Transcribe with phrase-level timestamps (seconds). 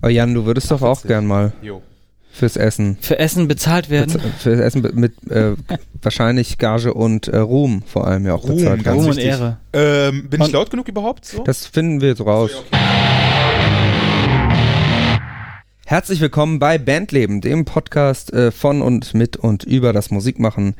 [0.00, 1.82] Aber Jan, du würdest doch auch gern mal Jo.
[2.32, 2.96] fürs Essen.
[3.00, 4.14] Für Essen bezahlt werden.
[4.14, 5.52] Bez- Fürs Essen mit äh,
[6.02, 8.84] wahrscheinlich Gage und äh, Ruhm vor allem ja auch Ruhm, bezahlt.
[8.84, 9.26] ganz Ruhm und wichtig.
[9.30, 9.58] Ehre.
[9.74, 11.42] Ähm, bin ich Und- laut genug überhaupt so?
[11.44, 12.50] Das finden wir jetzt raus.
[15.84, 20.76] Herzlich willkommen bei Bandleben, dem Podcast äh, von und mit und über das Musikmachen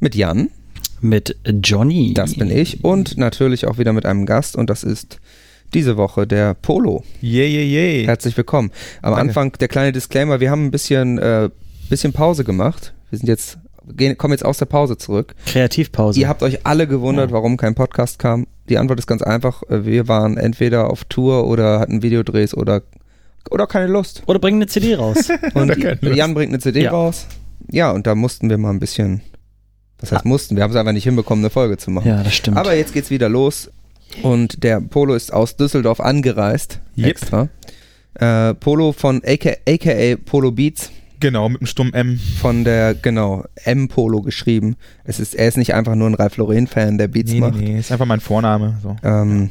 [0.00, 0.50] mit Jan,
[1.00, 2.12] Mit Johnny.
[2.14, 5.18] das bin ich, und natürlich auch wieder mit einem Gast und das ist
[5.74, 7.04] diese Woche der Polo.
[7.20, 8.04] Yay, yay, yay.
[8.06, 8.70] Herzlich willkommen.
[9.02, 9.20] Am Danke.
[9.28, 11.50] Anfang der kleine Disclaimer, wir haben ein bisschen, äh,
[11.88, 12.92] bisschen Pause gemacht.
[13.10, 15.34] Wir sind jetzt, gehen, kommen jetzt aus der Pause zurück.
[15.46, 16.18] Kreativpause.
[16.20, 18.46] Ihr habt euch alle gewundert, warum kein Podcast kam.
[18.68, 19.62] Die Antwort ist ganz einfach.
[19.68, 22.82] äh, Wir waren entweder auf Tour oder hatten Videodrehs oder,
[23.50, 24.22] oder keine Lust.
[24.26, 25.28] Oder bringen eine CD raus.
[25.54, 25.76] Und.
[26.02, 26.90] Jan bringt eine CD Ja.
[26.90, 27.26] raus.
[27.72, 29.20] Ja, und da mussten wir mal ein bisschen,
[30.00, 30.28] was heißt Ah.
[30.28, 32.08] mussten, wir haben es einfach nicht hinbekommen, eine Folge zu machen.
[32.08, 32.56] ja, das stimmt.
[32.56, 33.70] Aber jetzt geht's wieder los
[34.22, 36.80] und der Polo ist aus Düsseldorf angereist.
[36.96, 37.06] Yep.
[37.06, 37.48] Extra.
[38.14, 42.18] Äh, Polo von aka, aka Polo Beats Genau, mit dem stummen M.
[42.40, 44.76] von der, genau, M Polo geschrieben.
[45.04, 47.40] Es ist, er ist nicht einfach nur ein Ralph Lauren Fan, der Beats Nee, nee,
[47.40, 47.56] macht.
[47.60, 48.78] nee, ist einfach mein Vorname.
[48.82, 48.96] So.
[49.02, 49.50] Ähm,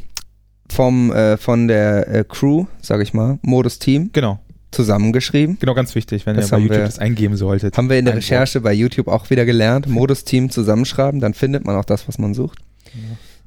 [0.67, 4.39] vom, äh, von der äh, Crew, sag ich mal, Modus Team, Genau,
[4.71, 5.57] zusammengeschrieben.
[5.59, 7.77] genau, ganz wichtig, wenn Das ihr bei YouTube wir- das eingeben solltet.
[7.77, 9.85] Haben wir in der Recherche bei YouTube auch wieder gelernt.
[9.87, 12.59] Modus Team zusammenschreiben, dann findet man auch das, was man sucht.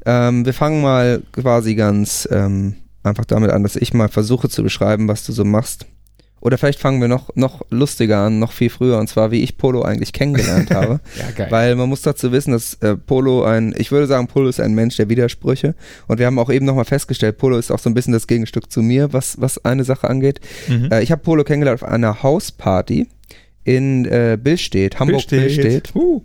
[0.04, 4.62] Ähm, wir fangen mal quasi ganz ähm, einfach damit an, dass ich mal versuche zu
[4.62, 5.86] beschreiben, was du so machst.
[6.40, 9.58] Oder vielleicht fangen wir noch, noch lustiger an, noch viel früher, und zwar wie ich
[9.58, 11.00] Polo eigentlich kennengelernt habe.
[11.16, 11.46] Ja, geil.
[11.50, 14.74] Weil man muss dazu wissen, dass äh, Polo ein, ich würde sagen, Polo ist ein
[14.74, 15.76] Mensch der Widersprüche.
[16.08, 18.72] Und wir haben auch eben nochmal festgestellt, Polo ist auch so ein bisschen das Gegenstück
[18.72, 20.40] zu mir, was, was eine Sache angeht.
[20.66, 20.88] Mhm.
[20.90, 23.06] Äh, ich habe Polo kennengelernt auf einer Hausparty
[23.62, 25.94] in äh, Billstedt, Hamburg Billstedt.
[25.94, 26.22] Uh.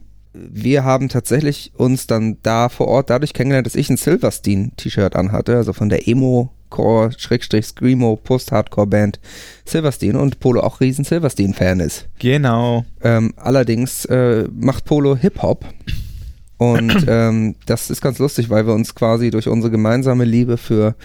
[0.49, 5.55] Wir haben tatsächlich uns dann da vor Ort dadurch kennengelernt, dass ich ein Silverstein-T-Shirt anhatte,
[5.55, 9.19] also von der Emo-Core, Schrägstrich, Screamo, Post-Hardcore-Band
[9.65, 12.07] Silverstein und Polo auch riesen Silverstein-Fan ist.
[12.19, 12.85] Genau.
[13.03, 15.65] Ähm, allerdings äh, macht Polo Hip-Hop.
[16.57, 20.95] Und ähm, das ist ganz lustig, weil wir uns quasi durch unsere gemeinsame Liebe für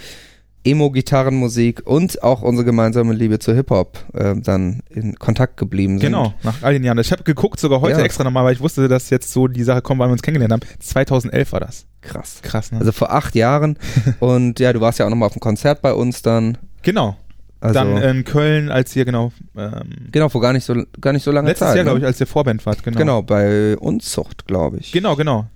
[0.65, 6.09] Emo-Gitarrenmusik und auch unsere gemeinsame Liebe zu Hip-Hop äh, dann in Kontakt geblieben sind.
[6.09, 6.99] Genau, nach all den Jahren.
[6.99, 8.05] Ich habe geguckt, sogar heute Ja.
[8.05, 10.53] extra nochmal, weil ich wusste, dass jetzt so die Sache kommt, weil wir uns kennengelernt
[10.53, 10.62] haben.
[10.81, 11.87] 2011 war das.
[12.00, 12.41] Krass.
[12.43, 12.78] Krass, ne?
[12.78, 13.78] Also vor acht Jahren.
[14.21, 16.59] und ja, du warst ja auch nochmal auf dem Konzert bei uns dann.
[16.83, 17.17] genau.
[17.61, 19.31] Also, Dann in Köln, als ihr genau.
[19.56, 21.77] Ähm, genau, vor gar nicht so, gar nicht so lange letztes Zeit.
[21.77, 21.91] Jahr, ne?
[21.91, 22.83] glaube ich, als ihr Vorband wart.
[22.83, 22.99] Genau.
[22.99, 24.91] Genau, bei Unzucht, glaube ich.
[24.91, 25.47] Genau, genau.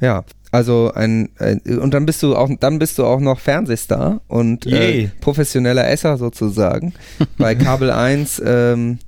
[0.00, 4.20] Ja, also ein, ein und dann bist du auch dann bist du auch noch Fernsehstar
[4.28, 6.94] und äh, professioneller Esser sozusagen
[7.38, 8.98] bei Kabel 1 ähm,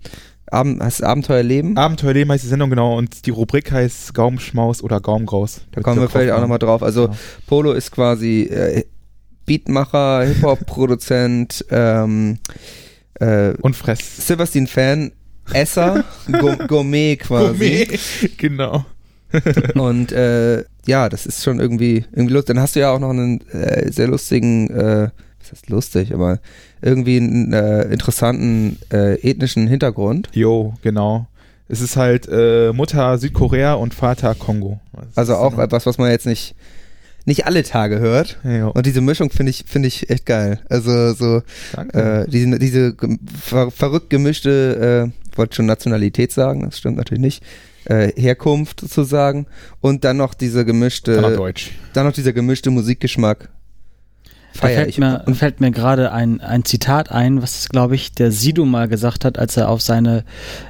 [0.52, 1.76] Abend, heißt Abenteuerleben.
[1.76, 2.98] Abenteuerleben heißt die Sendung, genau.
[2.98, 5.60] Und die Rubrik heißt Gaumschmaus oder Gaumgraus.
[5.72, 6.82] da kommen wir vielleicht auch nochmal drauf.
[6.82, 7.16] Also Genau.
[7.46, 8.84] Polo ist quasi äh,
[9.46, 12.38] Beatmacher, Hip-Hop-Produzent, ähm,
[13.20, 14.26] äh, Und Fress.
[14.26, 15.12] Silverstein-Fan,
[15.52, 17.86] Esser, Gour- Gourmet quasi.
[17.86, 18.00] Gourmet.
[18.36, 18.84] genau.
[19.74, 22.54] Und äh, ja, das ist schon irgendwie, irgendwie lustig.
[22.54, 25.10] Dann hast du ja auch noch einen äh, sehr lustigen, äh,
[25.40, 26.40] was heißt lustig, aber
[26.82, 30.28] irgendwie einen äh, interessanten äh, ethnischen Hintergrund.
[30.32, 31.26] Jo, genau.
[31.68, 34.80] Es ist halt äh, Mutter Südkorea und Vater Kongo.
[35.14, 36.56] Also auch etwas, was man jetzt nicht,
[37.26, 38.38] nicht alle Tage hört.
[38.42, 40.58] Ja, Und diese Mischung finde ich, finde ich echt geil.
[40.68, 41.42] Also so
[41.92, 42.96] äh, diese, diese
[43.40, 47.44] ver verrückt gemischte, äh, wollte schon Nationalität sagen, das stimmt natürlich nicht.
[47.86, 49.46] Äh, Herkunft sozusagen
[49.80, 51.70] und dann noch diese gemischte Kann auch Deutsch.
[51.94, 53.48] dann noch dieser gemischte Musikgeschmack.
[54.52, 54.98] Da Feier fällt ich.
[54.98, 58.88] mir, Und fällt mir gerade ein, ein Zitat ein, was glaube ich der Sido mal
[58.88, 60.24] gesagt hat, als er auf seine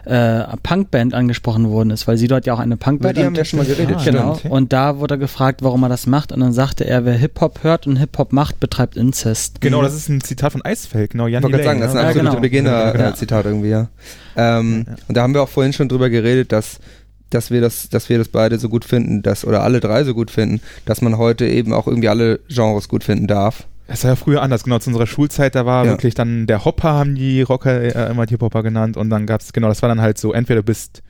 [0.04, 3.16] äh, Punkband angesprochen worden ist, weil Sido hat ja auch eine über Punkband.
[3.16, 3.96] die haben und- wir schon mal geredet.
[3.98, 4.34] Ah, Genau.
[4.34, 4.52] Stimmt.
[4.52, 6.30] Und da wurde er gefragt, warum er das macht.
[6.30, 9.62] Und dann sagte er, wer Hip-Hop hört und Hip-Hop macht, betreibt Inzest.
[9.62, 9.84] Genau, Mhm.
[9.84, 11.26] das ist ein Zitat von Eisfeld, genau.
[11.26, 12.02] Jan Ich wollte gerade sagen, das ist ein ne?
[12.02, 12.92] Ja, absolute genau.
[12.92, 13.88] Beginner-Zitat irgendwie, ja.
[14.36, 14.94] Ähm, Ja.
[15.08, 16.78] Und da haben wir auch vorhin schon drüber geredet, dass,
[17.30, 20.14] dass, wir das, dass wir das beide so gut finden, dass, oder alle drei so
[20.14, 23.64] gut finden, dass man heute eben auch irgendwie alle Genres gut finden darf.
[23.86, 25.90] Das war ja früher anders, genau, zu unserer Schulzeit, da war Ja.
[25.92, 29.52] wirklich dann der Hopper, haben die Rocker äh, immer die Hip-Hopper genannt und dann gab's,
[29.52, 31.02] genau, das war dann halt so, entweder du bist,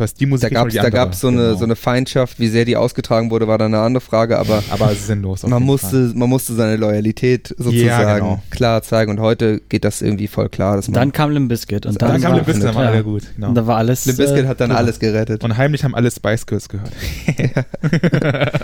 [0.00, 1.56] hörst die Da Musik gab oder es da gab's so, eine, genau.
[1.56, 4.94] so eine Feindschaft, wie sehr die ausgetragen wurde, war dann eine andere Frage, aber aber
[4.94, 5.44] sinnlos.
[5.44, 6.12] man musste, Fall.
[6.16, 8.42] man musste seine Loyalität sozusagen Ja, genau.
[8.50, 10.76] klar zeigen und heute geht das irgendwie voll klar.
[10.76, 13.22] Dass man dann kam Limp Bizkit und Dann Dann kam Biss, dann war alle gut.
[13.36, 13.48] Genau.
[13.48, 14.06] Und da war alles.
[14.06, 14.80] Limp Bizkit äh, hat dann super.
[14.80, 15.44] alles gerettet.
[15.44, 16.90] Und heimlich haben alle Spice Girls gehört.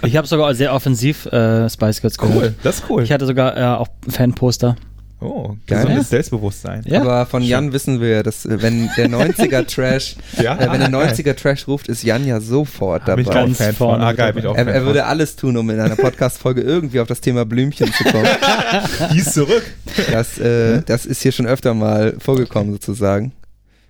[0.04, 2.36] Ich habe sogar sehr offensiv äh, Spice Girls gehört.
[2.36, 3.02] Cool, das ist cool.
[3.02, 4.76] Ich hatte sogar äh, auch Fanposter.
[5.18, 5.78] Oh, Geil.
[5.80, 6.10] gesundes Ja.
[6.10, 6.82] Selbstbewusstsein.
[6.86, 7.00] Ja.
[7.00, 10.56] Aber von Jan wissen wir, dass äh, wenn der 90er Trash, Ja?
[10.56, 11.14] äh, wenn der Ah, geil.
[11.14, 13.40] 90er Trash ruft, ist Jan ja sofort Bin ich dabei.
[13.40, 14.00] ein Ganz Fan von.
[14.00, 14.86] Ah, geil, bin ich auch Er, Fan er von.
[14.88, 18.26] würde alles tun, um in einer Podcast-Folge irgendwie auf das Thema Blümchen zu kommen.
[19.14, 19.62] Die ist zurück.
[20.12, 23.32] Das, äh, das ist hier schon öfter mal vorgekommen, sozusagen.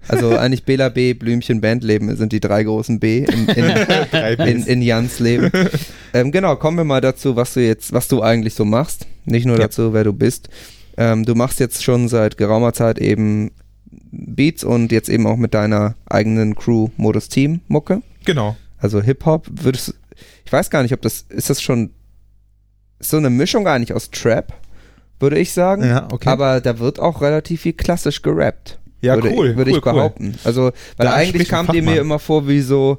[0.08, 3.64] Also eigentlich Bela B, Blümchen, Bandleben sind die drei großen B in, in,
[4.46, 5.50] in, in Jans Leben.
[6.14, 9.06] Ähm, genau, kommen wir mal dazu, was du jetzt, was du eigentlich so machst.
[9.24, 9.64] Nicht nur Ja.
[9.64, 10.48] dazu, wer du bist.
[10.96, 13.50] Ähm, du machst jetzt schon seit geraumer Zeit eben
[14.10, 18.02] Beats und jetzt eben auch mit deiner eigenen Crew Modus Team Mucke.
[18.24, 18.56] Genau.
[18.78, 19.94] Also Hip-Hop, würdest
[20.44, 21.90] ich weiß gar nicht, ob das, ist das schon,
[22.98, 24.54] so eine Mischung eigentlich aus Trap,
[25.18, 25.84] würde ich sagen.
[25.84, 26.28] Ja, okay.
[26.28, 28.78] Aber da wird auch relativ viel klassisch gerappt.
[29.00, 29.56] Ja, würde, cool.
[29.56, 30.34] Würde cool, ich behaupten.
[30.44, 32.98] Also, weil Da eigentlich kam die mir immer vor wie so,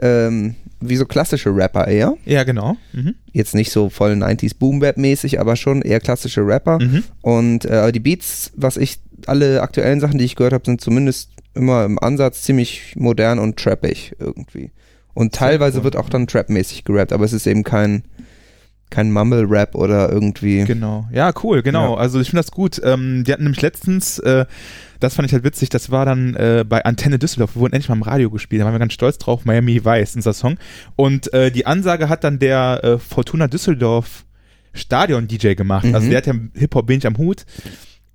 [0.00, 2.10] ähm, wie so klassische Rapper eher.
[2.10, 2.18] Cool.
[2.24, 2.76] Ja, genau.
[2.92, 3.14] Mhm.
[3.32, 6.78] Jetzt nicht so voll 90s Boom Bap mäßig, aber schon eher klassische Rapper.
[6.80, 7.04] Mhm.
[7.22, 11.30] Und äh, die Beats, was ich, alle aktuellen Sachen, die ich gehört habe, sind zumindest
[11.54, 14.70] immer im Ansatz ziemlich modern und trappig irgendwie.
[15.14, 15.84] Und teilweise cool.
[15.84, 18.04] wird auch dann trapmäßig gerappt, aber es ist eben kein,
[18.90, 20.64] kein Mumble-Rap oder irgendwie.
[20.64, 21.06] Genau.
[21.12, 21.94] Ja, cool, genau.
[21.94, 22.00] Ja.
[22.00, 22.80] Also ich finde das gut.
[22.82, 24.46] Ähm, die hatten nämlich letztens, äh,
[25.00, 27.88] das fand ich halt witzig, das war dann äh, bei Antenne Düsseldorf, wir wurden endlich
[27.88, 30.58] mal im Radio gespielt, da waren wir ganz stolz drauf, Miami Vice, unser Song.
[30.96, 34.24] Und äh, die Ansage hat dann der äh, Fortuna Düsseldorf
[34.72, 35.86] Stadion-DJ gemacht.
[35.86, 35.94] Mhm.
[35.94, 37.44] Also der hat ja Hip-Hop wenig am Hut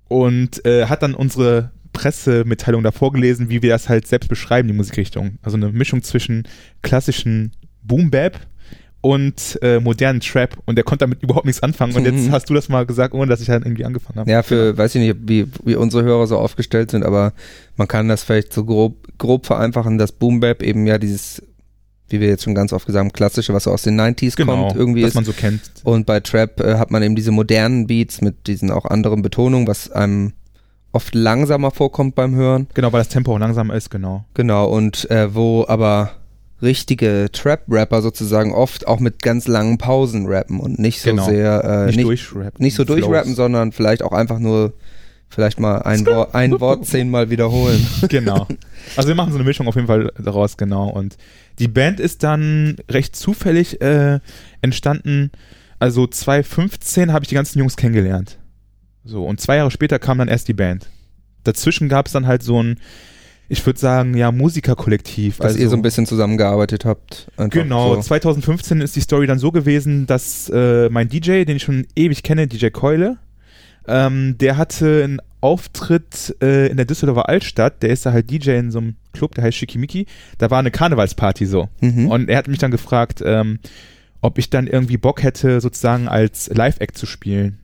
[0.08, 4.74] und äh, hat dann unsere Pressemitteilung da vorgelesen, wie wir das halt selbst beschreiben, die
[4.74, 5.38] Musikrichtung.
[5.42, 6.48] Also eine Mischung zwischen
[6.82, 8.40] klassischen Boom-Bap
[9.04, 12.32] und äh, modernen Trap und der konnte damit überhaupt nichts anfangen und jetzt Mhm.
[12.32, 14.30] hast du das mal gesagt, ohne dass ich halt irgendwie angefangen habe.
[14.30, 17.34] Ja, für, weiß ich nicht, wie, wie unsere Hörer so aufgestellt sind, aber
[17.76, 21.42] man kann das vielleicht so grob, grob vereinfachen, dass Boom Bap eben ja dieses,
[22.08, 24.68] wie wir jetzt schon ganz oft gesagt haben, klassische, was so aus den 90s genau,
[24.68, 25.14] kommt, irgendwie was ist.
[25.16, 25.60] man so kennt.
[25.82, 29.66] Und bei Trap äh, hat man eben diese modernen Beats mit diesen auch anderen Betonungen,
[29.68, 30.32] was einem
[30.92, 32.68] oft langsamer vorkommt beim Hören.
[32.72, 34.24] Genau, weil das Tempo auch langsamer ist, genau.
[34.32, 36.12] Genau, und äh, wo aber
[36.64, 41.26] richtige Trap-Rapper sozusagen oft auch mit ganz langen Pausen rappen und nicht so Genau.
[41.26, 42.52] sehr, äh, Nicht, nicht, durchrappen.
[42.62, 43.00] nicht so Flows.
[43.00, 44.72] durchrappen, sondern vielleicht auch einfach nur
[45.28, 47.84] vielleicht mal ein, Wort, ein Wort zehnmal wiederholen.
[48.08, 48.46] Genau.
[48.96, 50.88] Also wir machen so eine Mischung auf jeden Fall daraus, genau.
[50.90, 51.16] Und
[51.58, 54.20] die Band ist dann recht zufällig äh,
[54.62, 55.30] entstanden.
[55.78, 58.38] Also 2015 habe ich die ganzen Jungs kennengelernt.
[59.04, 60.88] So, und zwei Jahre später kam dann erst die Band.
[61.44, 62.78] Dazwischen gab es dann halt so ein,
[63.48, 65.38] ich würde sagen, ja, Musikerkollektiv.
[65.38, 67.28] Dass also, ihr so ein bisschen zusammengearbeitet habt.
[67.36, 68.02] Genau, So.
[68.02, 72.22] 2015 ist die Story dann so gewesen, dass äh, mein DJ, den ich schon ewig
[72.22, 73.18] kenne, DJ Keule,
[73.86, 78.52] ähm, der hatte einen Auftritt äh, in der Düsseldorfer Altstadt, der ist da halt DJ
[78.52, 80.06] in so einem Club, der heißt Schickimicki,
[80.38, 81.68] da war eine Karnevalsparty so.
[81.80, 82.08] Mhm.
[82.08, 83.58] Und er hat mich dann gefragt, ähm,
[84.22, 87.58] ob ich dann irgendwie Bock hätte, sozusagen als Live-Act zu spielen.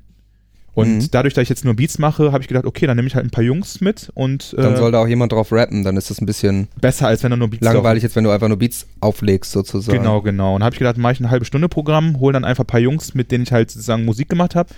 [0.72, 1.10] Und Mhm.
[1.10, 3.26] dadurch, dass ich jetzt nur Beats mache, habe ich gedacht, okay, dann nehme ich halt
[3.26, 6.10] ein paar Jungs mit und Dann äh, soll da auch jemand drauf rappen, dann ist
[6.10, 8.58] das ein bisschen besser, als wenn er nur Beats langweilig jetzt, wenn du einfach nur
[8.58, 9.98] Beats auflegst sozusagen.
[9.98, 10.54] Genau, genau.
[10.54, 12.80] Und habe ich gedacht, mache ich eine halbe Stunde Programm, hole dann einfach ein paar
[12.80, 14.72] Jungs, mit denen ich halt sozusagen Musik gemacht habe.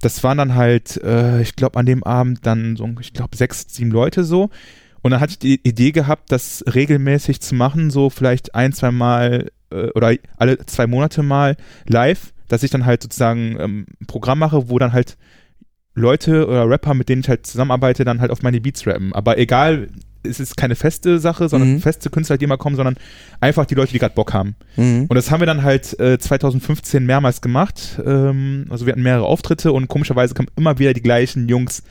[0.00, 3.66] Das waren dann halt, äh, ich glaube, an dem Abend dann so, ich glaube, sechs,
[3.68, 4.48] sieben Leute so.
[5.02, 8.90] Und dann hatte ich die Idee gehabt, das regelmäßig zu machen, so vielleicht ein, zwei
[8.90, 11.56] Mal äh, oder alle zwei Monate mal
[11.86, 15.16] live, dass ich dann halt sozusagen ähm, ein Programm mache, wo dann halt
[15.94, 19.12] Leute oder Rapper, mit denen ich halt zusammenarbeite, dann halt auf meine Beats rappen.
[19.12, 19.88] Aber egal,
[20.22, 21.80] es ist keine feste Sache, sondern Mhm.
[21.80, 22.96] feste Künstler, die immer kommen, sondern
[23.40, 24.54] einfach die Leute, die gerade Bock haben.
[24.76, 25.06] Mhm.
[25.08, 28.00] Und das haben wir dann halt äh, 2015 mehrmals gemacht.
[28.04, 31.82] Ähm, also wir hatten mehrere Auftritte und komischerweise kamen immer wieder die gleichen Jungs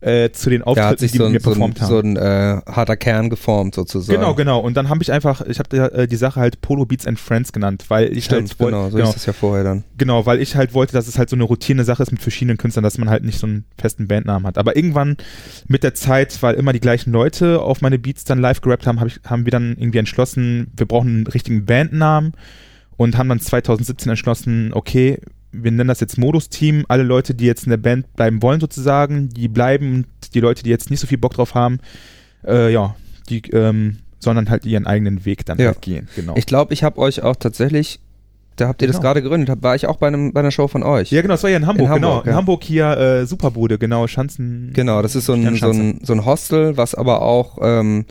[0.00, 1.88] äh, zu den Da hat Auftritten, sich die so ein, mir so ein, performt haben.
[1.88, 4.18] so ein äh, harter Kern geformt sozusagen.
[4.20, 4.60] Genau, genau.
[4.60, 7.52] Und dann habe ich einfach, ich habe äh, die Sache halt Polo Beats and Friends
[7.52, 9.84] genannt, weil ich Stimmt, halt wollt- genau, so genau, ist das ja vorher dann.
[9.96, 12.58] genau, weil ich halt wollte, dass es halt so eine routine Sache ist mit verschiedenen
[12.58, 14.58] Künstlern, dass man halt nicht so einen festen Bandnamen hat.
[14.58, 15.16] Aber irgendwann
[15.66, 19.00] mit der Zeit, weil immer die gleichen Leute auf meine Beats dann live gerappt haben,
[19.00, 22.32] hab ich, haben wir dann irgendwie entschlossen, wir brauchen einen richtigen Bandnamen
[22.98, 25.20] und haben dann 2017 entschlossen, okay,
[25.52, 26.84] wir nennen das jetzt Modus-Team.
[26.88, 29.94] Alle Leute, die jetzt in der Band bleiben wollen, sozusagen, die bleiben.
[30.22, 31.78] Und Die Leute, die jetzt nicht so viel Bock drauf haben,
[32.46, 32.94] äh, ja,
[33.28, 35.66] die ähm, sondern halt ihren eigenen Weg dann Ja.
[35.68, 36.08] halt gehen.
[36.16, 36.34] Genau.
[36.36, 38.00] Ich glaube, ich habe euch auch tatsächlich,
[38.56, 39.02] da habt ihr das Genau.
[39.08, 41.10] gerade gegründet, war ich auch bei, einem, bei einer Show von euch.
[41.12, 42.08] ja, genau, das war ja in Hamburg, In genau.
[42.08, 42.36] Hamburg, In ja.
[42.36, 44.72] Hamburg hier äh, Superbude, genau, Schanzen.
[44.74, 48.04] Genau, das ist so ein, so ein, so ein Hostel, was aber auch ähm,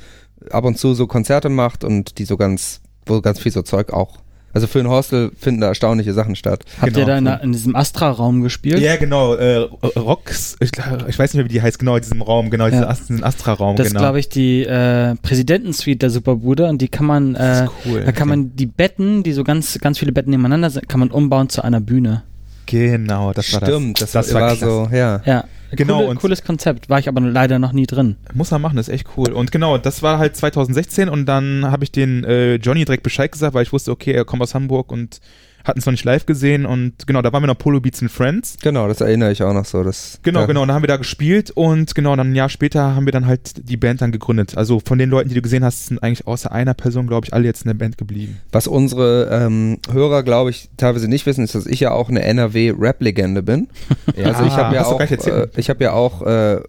[0.52, 3.92] ab und zu so Konzerte macht und die so ganz, wo ganz viel so Zeug
[3.92, 4.18] auch.
[4.56, 6.64] Also für ein Hostel finden da erstaunliche Sachen statt.
[6.80, 7.00] Habt Genau.
[7.00, 8.80] ihr da in, in diesem Astra-Raum gespielt?
[8.80, 9.68] Ja, genau, äh,
[10.00, 10.72] Rocks, ich,
[11.08, 12.94] ich weiß nicht mehr, wie die heißt, genau, in diesem Raum, genau, diesen, Ja.
[12.94, 14.00] Diesen Astra-Raum, Das genau.
[14.00, 17.72] ist, glaube ich, die äh, Präsidentensuite der Superbude und die kann man, Das äh, ist
[17.86, 18.04] cool.
[18.06, 21.12] da kann man die Betten, die so ganz, ganz viele Betten nebeneinander sind, kann man
[21.12, 22.24] umbauen zu einer Bühne.
[22.66, 23.70] Genau, das war das.
[23.70, 25.22] Stimmt, das, Das war, war so, ja.
[25.26, 26.90] Ja, Genau, Coole, und- cooles Konzept.
[26.90, 28.16] War ich aber leider noch nie drin.
[28.34, 29.32] Muss er machen, das ist echt cool.
[29.34, 33.32] Und genau, das war halt 2016 und dann habe ich den äh, Johnny direkt Bescheid
[33.32, 35.20] gesagt, weil ich wusste, okay, er kommt aus Hamburg und
[35.66, 38.12] hatten es noch nicht live gesehen und genau, da waren wir noch Polo Beats and
[38.12, 38.58] Friends.
[38.62, 39.84] Genau, das erinnere ich auch noch so.
[39.84, 40.46] Das, Genau, ja.
[40.46, 43.12] genau, und dann haben wir da gespielt und genau, dann ein Jahr später haben wir
[43.12, 44.56] dann halt die Band dann gegründet.
[44.58, 47.34] Also von den Leuten, die du gesehen hast, sind eigentlich außer einer Person, glaube ich,
[47.34, 48.38] alle jetzt in der Band geblieben.
[48.52, 52.24] Was unsere ähm, Hörer, glaube ich, teilweise nicht wissen, ist, dass ich ja auch eine
[52.24, 53.68] NRW-Rap-Legende bin.
[54.26, 56.60] Also ich habe ja hast du auch, äh, ich habe ja auch äh,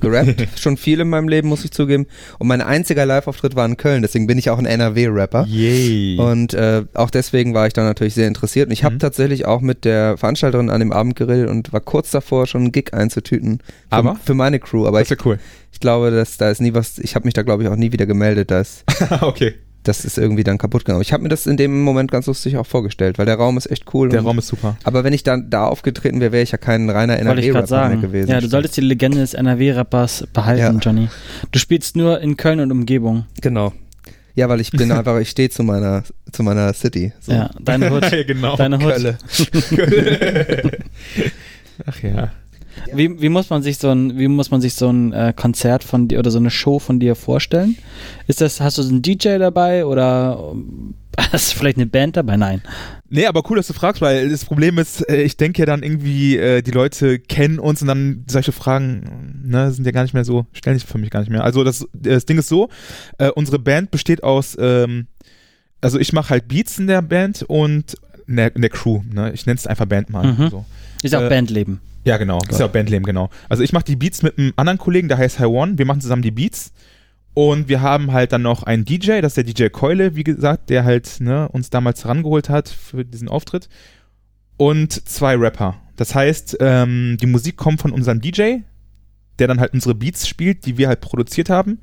[0.00, 2.06] gerappt, schon viel in meinem Leben, muss ich zugeben.
[2.38, 5.46] Und mein einziger Live-Auftritt war in Köln, deswegen bin ich auch ein NRW-Rapper.
[5.46, 6.18] Yay.
[6.18, 8.66] Und äh, auch deswegen war ich da natürlich sehr interessiert.
[8.68, 8.98] Und ich habe Mhm.
[9.00, 12.72] tatsächlich auch mit der Veranstalterin an dem Abend geredet und war kurz davor, schon einen
[12.72, 13.58] Gig einzutüten.
[13.58, 13.64] Für,
[13.96, 14.16] Aber?
[14.24, 14.86] Für meine Crew.
[14.86, 15.38] Aber das ich, ist ja cool.
[15.72, 17.92] ich glaube, dass da ist nie was, ich habe mich da glaube ich auch nie
[17.92, 18.50] wieder gemeldet.
[18.50, 18.84] Das,
[19.20, 19.54] okay.
[19.84, 21.02] Das ist irgendwie dann kaputt gegangen.
[21.02, 23.66] Ich habe mir das in dem Moment ganz lustig auch vorgestellt, weil der Raum ist
[23.70, 24.08] echt cool.
[24.08, 24.76] Der und, Raum ist super.
[24.84, 28.00] aber wenn ich dann da aufgetreten wäre, wäre ich ja kein reiner NRW-Rapper mehr sagen.
[28.00, 28.30] gewesen.
[28.30, 30.78] Ja, du solltest die Legende des NRW-Rappers behalten, Ja.
[30.80, 31.08] Johnny.
[31.50, 33.26] Du spielst nur in Köln und Umgebung.
[33.40, 33.72] Genau.
[34.34, 37.12] Ja, weil ich bin einfach, ich stehe zu meiner, zu meiner City.
[37.20, 37.32] So.
[37.32, 38.02] Ja, deine Hut.
[38.10, 38.56] ja, genau.
[38.56, 38.94] Deine Hut.
[38.94, 39.18] Kölle.
[41.86, 42.30] Ach ja.
[42.92, 45.84] Wie, wie muss man sich so ein, wie muss man sich so ein äh, Konzert
[45.84, 47.76] von dir oder so eine Show von dir vorstellen?
[48.26, 50.54] Ist das, hast du so einen DJ dabei oder
[51.32, 52.36] hast du vielleicht eine Band dabei?
[52.36, 52.62] Nein.
[53.08, 55.82] Nee, aber cool, dass du fragst, weil das Problem ist, äh, ich denke ja dann
[55.82, 60.14] irgendwie, äh, die Leute kennen uns und dann solche Fragen ne, sind ja gar nicht
[60.14, 61.44] mehr so, stellen sich für mich gar nicht mehr.
[61.44, 62.68] Also das, das Ding ist so,
[63.18, 65.06] äh, unsere Band besteht aus, ähm,
[65.80, 69.32] also ich mache halt Beats in der Band und in der, in der Crew, ne?
[69.32, 70.32] ich nenne es einfach Band mal.
[70.32, 70.48] Mhm.
[70.48, 70.64] So.
[71.02, 71.80] Ist auch Äh, Bandleben.
[72.04, 72.38] Ja, genau.
[72.48, 73.30] Ist ja auch Bandleben, genau.
[73.48, 75.78] Also ich mache die Beats mit einem anderen Kollegen, der heißt One.
[75.78, 76.72] Wir machen zusammen die Beats.
[77.34, 80.68] Und wir haben halt dann noch einen DJ, das ist der DJ Keule, wie gesagt,
[80.68, 83.68] der halt ne, uns damals herangeholt hat für diesen Auftritt.
[84.58, 85.76] Und zwei Rapper.
[85.96, 88.58] Das heißt, ähm, die Musik kommt von unserem DJ,
[89.38, 91.78] der dann halt unsere Beats spielt, die wir halt produziert haben.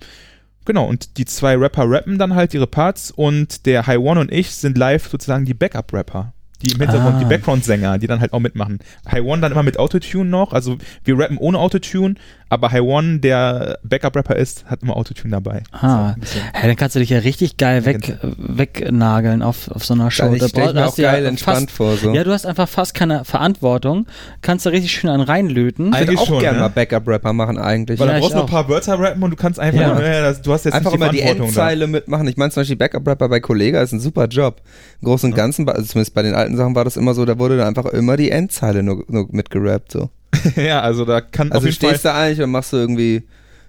[0.65, 4.31] Genau, und die zwei Rapper rappen dann halt ihre Parts und der High One und
[4.31, 6.33] ich sind live sozusagen die Backup-Rapper.
[6.61, 7.19] Die im Hintergrund, Ah.
[7.19, 8.79] die Background-Sänger, die dann halt auch mitmachen.
[9.09, 12.15] High One dann immer mit Autotune noch, also wir rappen ohne Autotune,
[12.49, 15.63] aber High One, der Backup-Rapper ist, hat immer Autotune dabei.
[15.71, 16.15] Ah.
[16.21, 16.39] So.
[16.53, 19.93] Hey, dann kannst du dich ja richtig geil Ja, weg, äh, wegnageln auf, auf so
[19.93, 20.23] einer Show.
[20.25, 21.95] Geil, ich brauch- mir hast auch du ja geil entspannt fast, vor.
[21.97, 22.13] So.
[22.13, 24.05] Ja, du hast einfach fast keine Verantwortung.
[24.41, 25.87] Kannst da richtig schön einen reinlöten.
[25.87, 26.63] ich würde eigentlich auch schon, gerne ne?
[26.63, 27.99] mal Backup-Rapper machen eigentlich.
[27.99, 30.01] Weil Ja, du brauchst nur ein paar Wörter rappen und du kannst einfach, Ja.
[30.01, 30.21] ja.
[30.21, 31.61] das, du hast jetzt Einfach nicht die immer die Verantwortung da.
[31.61, 32.27] Endzeile mitmachen.
[32.27, 34.61] Ich meine zum Beispiel Backup-Rapper bei Kollega ist ein super Job.
[35.01, 37.37] Im Großen und Ganzen, also zumindest bei den alten Sachen war das immer so, da
[37.39, 39.91] wurde da einfach immer die Endzeile nur, nur mitgerappt.
[39.91, 40.09] So.
[40.55, 42.77] ja, also da kann auf Also du jeden Fall stehst da eigentlich und machst du
[42.77, 43.23] irgendwie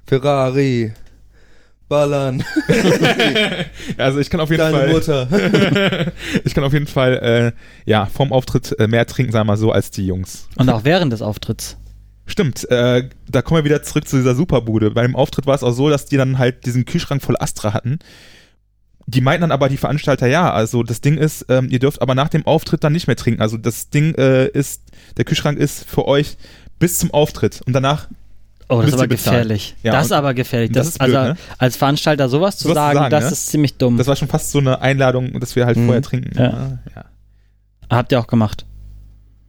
[0.06, 0.92] Ferrari,
[1.90, 2.44] Ballern,
[3.98, 5.28] Also ich kann auf jeden deine Fall, Mutter.
[6.44, 9.56] ich kann auf jeden Fall, äh, ja, vorm Auftritt äh, mehr trinken, sagen wir mal
[9.56, 10.48] so, als die Jungs.
[10.56, 11.76] Und auch während des Auftritts.
[12.26, 14.92] Stimmt, äh, da kommen wir wieder zurück zu dieser Superbude.
[14.92, 17.74] Bei dem Auftritt war es auch so, dass die dann halt diesen Kühlschrank voll Astra
[17.74, 17.98] hatten.
[19.12, 22.14] Die meinten dann aber die Veranstalter, ja, also das Ding ist, ähm, ihr dürft aber
[22.14, 23.42] nach dem Auftritt dann nicht mehr trinken.
[23.42, 24.82] Also das Ding äh, ist,
[25.16, 26.36] der Kühlschrank ist für euch
[26.78, 28.08] bis zum Auftritt und danach
[28.68, 29.74] Oh, das ist aber gefährlich.
[29.82, 30.70] Ja, das ist aber gefährlich.
[30.70, 31.38] das Das, ist blöd, also ne?
[31.58, 33.30] als Veranstalter sowas zu Sowas zu sagen, sagen, das ne?
[33.32, 33.96] ist ziemlich dumm.
[33.96, 35.86] Das war schon fast so eine Einladung, dass wir halt Mhm.
[35.86, 36.38] vorher trinken.
[36.38, 36.78] Ja.
[36.94, 37.04] ja.
[37.90, 38.64] Habt ihr auch gemacht.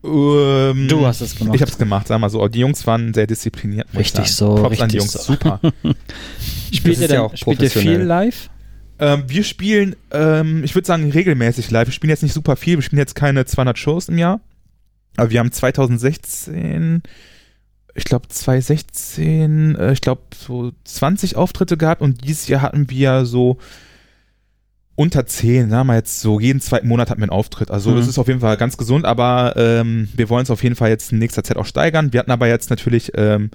[0.04, 1.54] Ähm, Du hast es gemacht.
[1.54, 2.48] Ich habe es gemacht, sag mal so.
[2.48, 3.86] Die Jungs waren sehr diszipliniert.
[3.96, 4.56] Richtig sagen.
[4.56, 5.32] so, Props an die richtig Jungs, so.
[5.34, 5.60] super.
[6.72, 8.50] Spielt ihr, ja denn, auch spielt ihr viel live?
[9.02, 11.88] Ähm, wir spielen, ähm, ich würde sagen, regelmäßig live.
[11.88, 12.76] Wir spielen jetzt nicht super viel.
[12.76, 14.40] Wir spielen jetzt keine 200 Shows im Jahr.
[15.16, 17.02] Aber wir haben 2016,
[17.94, 23.26] ich glaube 2016, äh, ich glaube so 20 Auftritte gehabt und dieses Jahr hatten wir
[23.26, 23.58] so
[24.94, 27.72] unter 10, sagen wir jetzt so, jeden zweiten Monat hatten wir einen Auftritt.
[27.72, 27.96] Also Mhm.
[27.96, 30.90] das ist auf jeden Fall ganz gesund, aber ähm, wir wollen es auf jeden Fall
[30.90, 32.12] jetzt in nächster Zeit auch steigern.
[32.12, 33.50] Wir hatten aber jetzt natürlich ähm,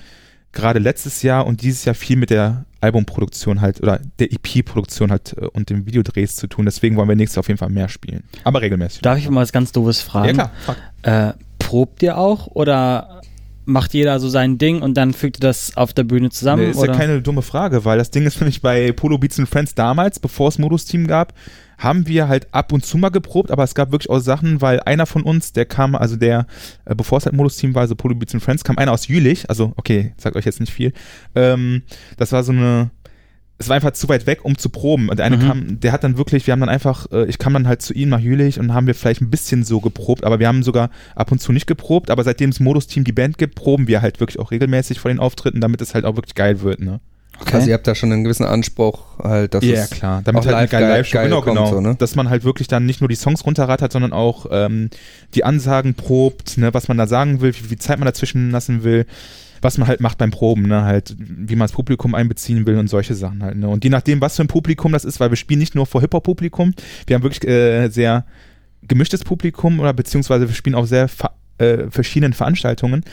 [0.52, 5.36] gerade letztes Jahr und dieses Jahr viel mit der Albumproduktion halt oder der EP-Produktion halt
[5.38, 6.66] äh, und den Videodrehs zu tun.
[6.66, 8.24] Deswegen wollen wir nächstes Jahr auf jeden Fall mehr spielen.
[8.44, 9.02] Aber regelmäßig.
[9.02, 10.34] Darf ich mal was ganz Doofes ja, fragen?
[10.34, 10.52] klar.
[10.66, 10.78] Fuck.
[11.04, 13.22] Äh, probt ihr auch oder
[13.66, 16.64] macht jeder so sein Ding und dann fügt ihr das auf der Bühne zusammen?
[16.64, 16.94] Nee, ist oder?
[16.94, 20.20] ja keine dumme Frage, weil das Ding ist nämlich bei Polo Beats and Friends damals,
[20.20, 21.34] bevor es Modus-Team gab,
[21.78, 24.80] haben wir halt ab und zu mal geprobt, aber es gab wirklich auch Sachen, weil
[24.82, 26.48] einer von uns, der kam, also der,
[26.86, 29.50] äh, bevor es halt Modus-Team war, also Polo Beats and Friends, kam einer aus Jülich,
[29.50, 30.94] also okay, sagt euch jetzt nicht viel,
[31.36, 31.84] ähm,
[32.18, 32.90] das war so eine,
[33.60, 35.10] es war einfach zu weit weg, um zu proben.
[35.10, 35.42] Und der eine Mhm.
[35.42, 37.94] kam, der hat dann wirklich, wir haben dann einfach, äh, ich kam dann halt zu
[37.94, 40.90] ihm nach Jülich und haben wir vielleicht ein bisschen so geprobt, aber wir haben sogar
[41.16, 44.20] ab und zu nicht geprobt, aber seitdem es Modus-Team die Band gibt, proben wir halt
[44.20, 47.00] wirklich auch regelmäßig vor den Auftritten, damit es halt auch wirklich geil wird, ne?
[47.42, 47.56] Okay.
[47.56, 50.22] Also ihr habt da schon einen gewissen Anspruch, halt, dass Ja, es klar.
[50.24, 51.70] Damit auch halt eine live geile geil- Live-Show, genau, kommt, genau.
[51.72, 51.96] so, ne?
[51.96, 54.90] Dass man halt wirklich dann nicht nur die Songs runterrattert, sondern auch ähm,
[55.36, 58.84] die Ansagen probt, ne, was man da sagen will, wie viel Zeit man dazwischen lassen
[58.84, 59.06] will,
[59.62, 62.90] was man halt macht beim Proben, ne, halt, wie man das Publikum einbeziehen will und
[62.90, 63.68] solche Sachen halt, ne.
[63.68, 66.02] Und je nachdem, was für ein Publikum das ist, weil wir spielen nicht nur vor
[66.02, 66.74] Hip-Hop-Publikum,
[67.06, 68.26] wir haben wirklich äh, sehr
[68.88, 73.04] gemischtes Publikum oder beziehungsweise wir spielen auf sehr ver äh, verschiedenen Veranstaltungen,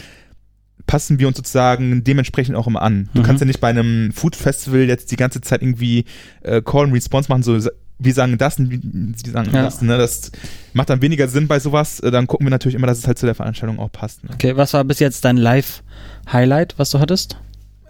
[0.86, 3.08] passen wir uns sozusagen dementsprechend auch immer an.
[3.14, 3.24] Du Mhm.
[3.24, 6.04] kannst ja nicht bei einem Food Festival jetzt die ganze Zeit irgendwie
[6.42, 7.58] äh, Call and Response machen, so
[7.98, 8.80] wir sagen das und wir-
[9.24, 9.62] sie sagen Ja.
[9.62, 9.80] das.
[9.80, 9.96] Ne?
[9.96, 10.32] Das
[10.72, 12.00] macht dann weniger Sinn bei sowas.
[12.00, 14.24] Äh, Dann gucken wir natürlich immer, dass es halt zu der Veranstaltung auch passt.
[14.24, 14.30] Ne?
[14.34, 17.38] Okay, was war bis jetzt dein Live-Highlight, was du hattest?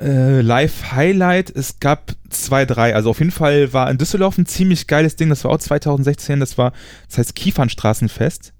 [0.01, 2.95] Äh, Live-Highlight, es gab zwei, drei.
[2.95, 5.29] Also auf jeden Fall war in Düsseldorf ein ziemlich geiles Ding.
[5.31, 6.41] Das war auch 2016.
[6.41, 6.73] Das war,
[7.09, 8.53] das heißt Kiefernstraßenfest.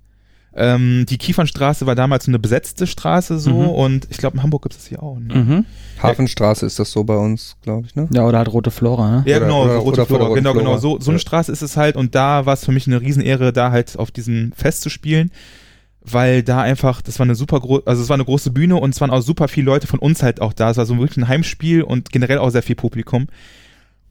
[0.57, 3.69] Ähm, die Kiefernstraße war damals eine besetzte Straße so Mhm.
[3.71, 5.19] und ich glaube in Hamburg gibt es das hier auch.
[5.19, 5.35] Ne?
[5.35, 5.65] Mhm.
[6.01, 8.07] Hafenstraße ist das so bei uns, glaube ich, ne?
[8.13, 9.23] Ja, oder halt Rote Flora, ne?
[9.27, 10.25] Ja, Oder- genau, oder- so rote oder Flora.
[10.27, 10.79] Roten Genau, genau.
[10.79, 11.21] So, so eine Ja.
[11.23, 14.11] Straße ist es halt und da war es für mich eine Riesenehre, da halt auf
[14.13, 15.33] diesem Fest zu spielen,
[16.03, 18.95] weil da einfach, das war eine super große, also es war eine große Bühne und
[18.95, 20.71] es waren auch super viele Leute von uns halt auch da.
[20.71, 23.27] Es war so wirklich ein Heimspiel und generell auch sehr viel Publikum.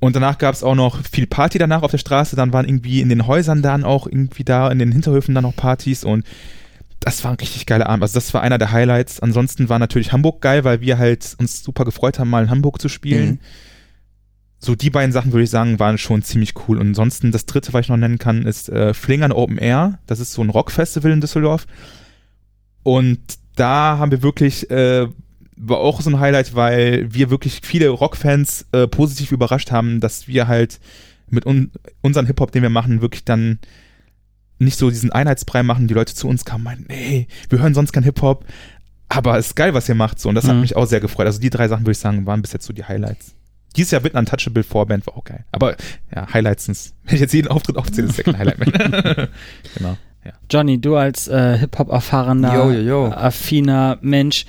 [0.03, 2.35] Und danach gab es auch noch viel Party danach auf der Straße.
[2.35, 5.55] Dann waren irgendwie in den Häusern dann auch irgendwie da, in den Hinterhöfen dann noch
[5.55, 6.25] Partys und
[6.99, 8.03] das war ein richtig geiler Abend.
[8.03, 9.21] Also das war einer der Highlights.
[9.21, 12.81] Ansonsten war natürlich Hamburg geil, weil wir halt uns super gefreut haben, mal in Hamburg
[12.81, 13.29] zu spielen.
[13.29, 13.39] Mhm.
[14.59, 16.79] So die beiden Sachen würde ich sagen, waren schon ziemlich cool.
[16.79, 19.99] Und ansonsten das dritte, was ich noch nennen kann, ist äh, Flingern Open Air.
[20.05, 21.65] Das ist so ein Rockfestival in Düsseldorf.
[22.83, 23.19] Und
[23.55, 25.07] da haben wir wirklich, äh,
[25.57, 30.27] war auch so ein Highlight, weil wir wirklich viele Rockfans äh, positiv überrascht haben, dass
[30.27, 30.79] wir halt
[31.29, 33.59] mit un unseren Hip-Hop, den wir machen, wirklich dann
[34.59, 35.87] nicht so diesen Einheitsbrei machen.
[35.87, 38.45] Die Leute zu uns kamen meinten, nee, wir hören sonst kein Hip-Hop,
[39.09, 40.19] aber es ist geil, was ihr macht.
[40.19, 40.61] So, und das hat Mhm.
[40.61, 41.25] mich auch sehr gefreut.
[41.25, 43.35] Also die drei Sachen, würde ich sagen, waren bis jetzt so die Highlights.
[43.75, 45.45] Dieses Jahr wird ein Untouchable Vorband, war auch geil.
[45.51, 45.75] Aber
[46.15, 46.67] ja, Highlights
[47.03, 49.29] wenn ich jetzt jeden Auftritt aufzähle, ist ja kein Highlight mehr.
[49.75, 49.97] genau.
[50.49, 52.53] Johnny, du als äh, Hip-Hop-erfahrener,
[53.17, 54.45] affiner Mensch,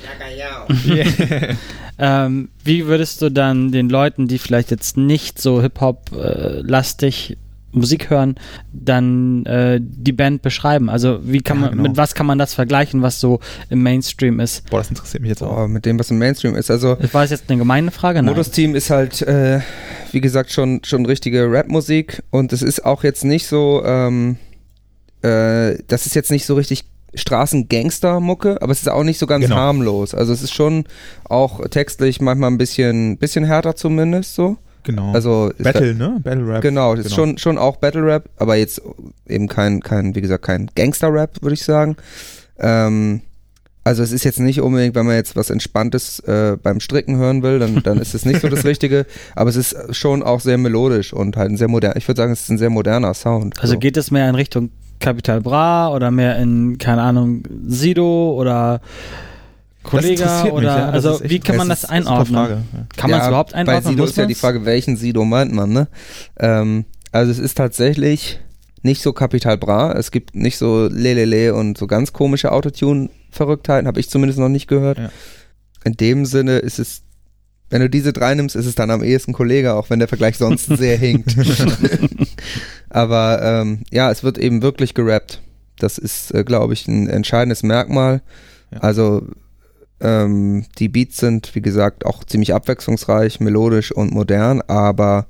[1.99, 7.37] ähm, wie würdest du dann den Leuten, die vielleicht jetzt nicht so Hip-Hop-lastig
[7.77, 8.37] Musik hören,
[8.73, 10.89] dann äh, die Band beschreiben?
[10.89, 11.83] Also wie kann Ja, man, genau.
[11.83, 14.71] mit was kann man das vergleichen, was so im Mainstream ist?
[14.71, 15.57] Boah, das interessiert mich jetzt auch.
[15.57, 16.71] Boah, mit dem, was im Mainstream ist.
[16.71, 18.21] Also Das war das jetzt eine gemeine Frage?
[18.23, 18.27] Nein.
[18.27, 19.59] Modus-Team ist halt, äh,
[20.13, 24.37] wie gesagt, schon, schon richtige Rap-Musik und es ist auch jetzt nicht so, ähm,
[25.25, 26.85] äh, das ist jetzt nicht so richtig
[27.15, 29.57] Straßengangster-Mucke, aber es ist auch nicht so ganz Genau.
[29.57, 30.15] harmlos.
[30.15, 30.85] Also es ist schon
[31.25, 34.57] auch textlich manchmal ein bisschen, bisschen härter zumindest so.
[34.83, 35.13] Genau.
[35.13, 36.21] Also ist Battle, ne?
[36.23, 36.63] Battle Rap.
[36.63, 37.29] Genau, das ist Genau.
[37.29, 38.83] schon, schon auch Battle Rap, aber jetzt
[39.27, 41.97] eben kein, kein wie gesagt, kein Gangster-Rap, würde ich sagen.
[42.59, 43.23] Ähm,
[43.83, 47.43] also es ist jetzt nicht unbedingt, wenn man jetzt was Entspanntes äh, beim Stricken hören
[47.43, 50.59] will, dann, dann ist es nicht so das Richtige, aber es ist schon auch sehr
[50.59, 53.59] melodisch und halt ein sehr modern, ich würde sagen, es ist ein sehr moderner Sound.
[53.61, 53.79] Also so.
[53.79, 58.81] geht es mehr in Richtung Capital Bra oder mehr in, keine Ahnung, Sido oder
[59.83, 62.35] Kollega interessiert mich, oder ja, also echt- wie kann man das einordnen?
[62.35, 62.55] Frage.
[62.73, 62.87] Ja.
[62.97, 63.85] Kann man es Ja, überhaupt Bei einordnen?
[63.93, 64.35] Sido Muss ist ja die?
[64.35, 65.89] Frage, welchen Sido meint man, ne?
[66.39, 68.41] Ähm, also es ist tatsächlich
[68.83, 74.01] nicht so Capital Bra, es gibt nicht so Lelele und so ganz komische Autotune-Verrücktheiten, habe
[74.01, 74.99] ich zumindest noch nicht gehört.
[74.99, 75.11] Ja.
[75.85, 77.03] In dem Sinne ist es,
[77.71, 80.39] wenn du diese drei nimmst, ist es dann am ehesten Kollege, auch wenn der Vergleich
[80.39, 81.35] sonst sehr hinkt.
[82.95, 85.43] Aber ähm, ja, es wird eben wirklich gerappt.
[85.81, 88.23] Das ist, äh, glaube ich, ein entscheidendes Merkmal.
[88.71, 88.79] Ja.
[88.83, 89.27] Also
[89.99, 95.27] ähm, die Beats sind, wie gesagt, auch ziemlich abwechslungsreich, melodisch und modern, aber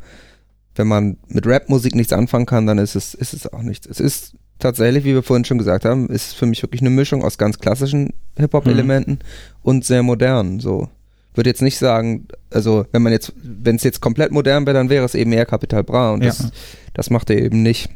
[0.75, 3.87] wenn man mit Rapmusik nichts anfangen kann, dann ist es, ist es auch nichts.
[3.87, 7.25] Es ist tatsächlich, wie wir vorhin schon gesagt haben, ist für mich wirklich eine Mischung
[7.25, 9.21] aus ganz klassischen Hip-Hop-Elementen
[9.63, 10.61] und sehr modernen.
[10.61, 10.91] So
[11.35, 14.91] würde jetzt nicht sagen, also wenn man jetzt, wenn es jetzt komplett modern wäre, dann
[14.91, 16.29] wäre es eben eher Capital Bra und Ja.
[16.29, 16.51] das,
[16.95, 17.89] das macht er eben nicht.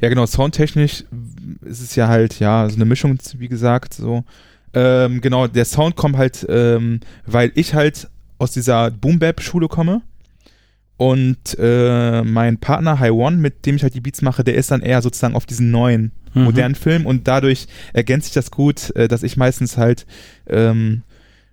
[0.00, 1.04] Ja, genau, soundtechnisch
[1.64, 4.24] ist es ja halt, ja, so eine Mischung, wie gesagt, so.
[4.74, 10.02] Ähm, genau, der Sound kommt halt, ähm, weil ich halt aus dieser Boom-Bap-Schule komme
[10.96, 14.70] und äh, mein Partner High One, mit dem ich halt die Beats mache, der ist
[14.70, 16.44] dann eher sozusagen auf diesen neuen, Mhm.
[16.44, 20.06] modernen Film und dadurch ergänzt sich das gut, äh, dass ich meistens halt,
[20.48, 21.02] ähm,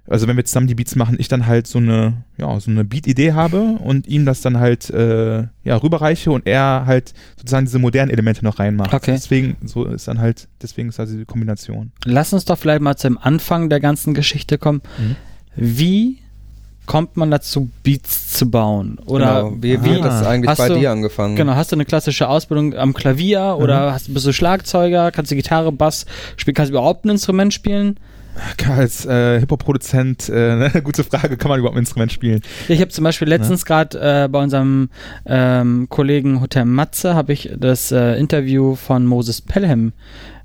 [0.09, 2.83] also wenn wir zusammen die Beats machen, ich dann halt so eine, ja, so eine
[2.83, 7.79] Beat-Idee habe und ihm das dann halt, äh, ja, rüberreiche und er halt sozusagen diese
[7.79, 8.93] modernen Elemente noch reinmacht.
[8.93, 9.11] Okay.
[9.13, 11.91] Deswegen, so ist dann halt, deswegen ist also die Kombination.
[12.05, 14.81] Lass uns doch vielleicht mal zum Anfang der ganzen Geschichte kommen.
[14.97, 15.15] Mhm.
[15.55, 16.17] Wie
[16.85, 18.97] kommt man dazu, Beats zu bauen?
[19.05, 19.57] Oder genau.
[19.61, 19.95] wie, wie Ah.
[19.97, 21.35] hat das eigentlich Hast bei du- dir angefangen?
[21.35, 25.35] Genau, hast du eine klassische Ausbildung am Klavier oder hast, bist du Schlagzeuger, kannst du
[25.35, 27.97] Gitarre, Bass spielen, kannst du überhaupt ein Instrument spielen?
[28.69, 32.41] Als äh, Hip-Hop-Produzent, äh, ne, gute Frage, kann man überhaupt ein Instrument spielen?
[32.67, 34.89] Ich habe zum Beispiel letztens gerade äh, bei unserem
[35.25, 39.93] ähm, Kollegen Hotel Matze habe ich das äh, Interview von Moses Pelham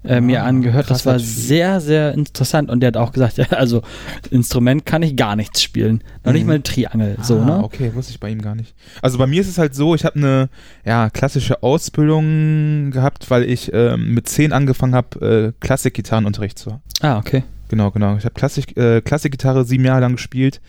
[0.04, 0.90] äh, mir Ah, angehört.
[0.90, 3.82] Das war sehr, sehr interessant und der hat auch gesagt, ja, also
[4.30, 6.02] Instrument kann ich gar nichts spielen.
[6.24, 6.48] Noch nicht Mhm.
[6.48, 7.16] mal eine Triangel.
[7.22, 7.64] So, ah, ne?
[7.64, 8.74] Okay, wusste ich bei ihm gar nicht.
[9.02, 10.48] Also bei mir ist es halt so, ich habe eine
[10.84, 16.82] ja, klassische Ausbildung gehabt, weil ich ähm, mit zehn angefangen habe, äh, Klassikgitarrenunterricht zu haben.
[17.00, 17.44] Ah, okay.
[17.68, 18.16] Genau, genau.
[18.16, 20.60] Ich habe Klassik, äh, Klassikgitarre sieben Jahre lang gespielt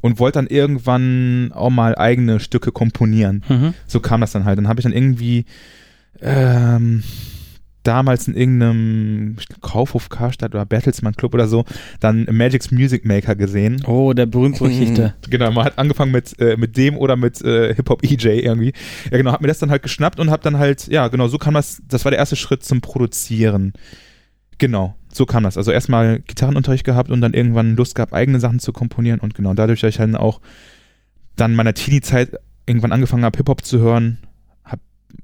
[0.00, 3.42] und wollte dann irgendwann auch mal eigene Stücke komponieren.
[3.48, 3.74] Mhm.
[3.86, 4.58] So kam das dann halt.
[4.58, 5.46] Dann habe ich dann irgendwie
[6.20, 7.02] ähm,
[7.84, 11.64] damals in irgendeinem Kaufhof Karstadt oder Bertelsmann Club oder so
[12.00, 13.82] dann Magic's Music Maker gesehen.
[13.86, 15.14] Oh, der berühmt-berüchtigte.
[15.30, 18.72] Genau, man hat angefangen mit, äh, mit dem oder mit äh, Hip-Hop EJ irgendwie.
[19.10, 21.38] Ja, genau, hab mir das dann halt geschnappt und hab dann halt, ja, genau, so
[21.38, 23.72] kam das, das war der erste Schritt zum Produzieren.
[24.58, 25.56] Genau, so kam das.
[25.56, 29.54] Also erstmal Gitarrenunterricht gehabt und dann irgendwann Lust gehabt, eigene Sachen zu komponieren und genau,
[29.54, 30.40] dadurch, dass ich dann auch
[31.36, 32.30] dann in meiner Teenie-Zeit
[32.66, 34.18] irgendwann angefangen habe, Hip-Hop zu hören,
[34.64, 34.80] hab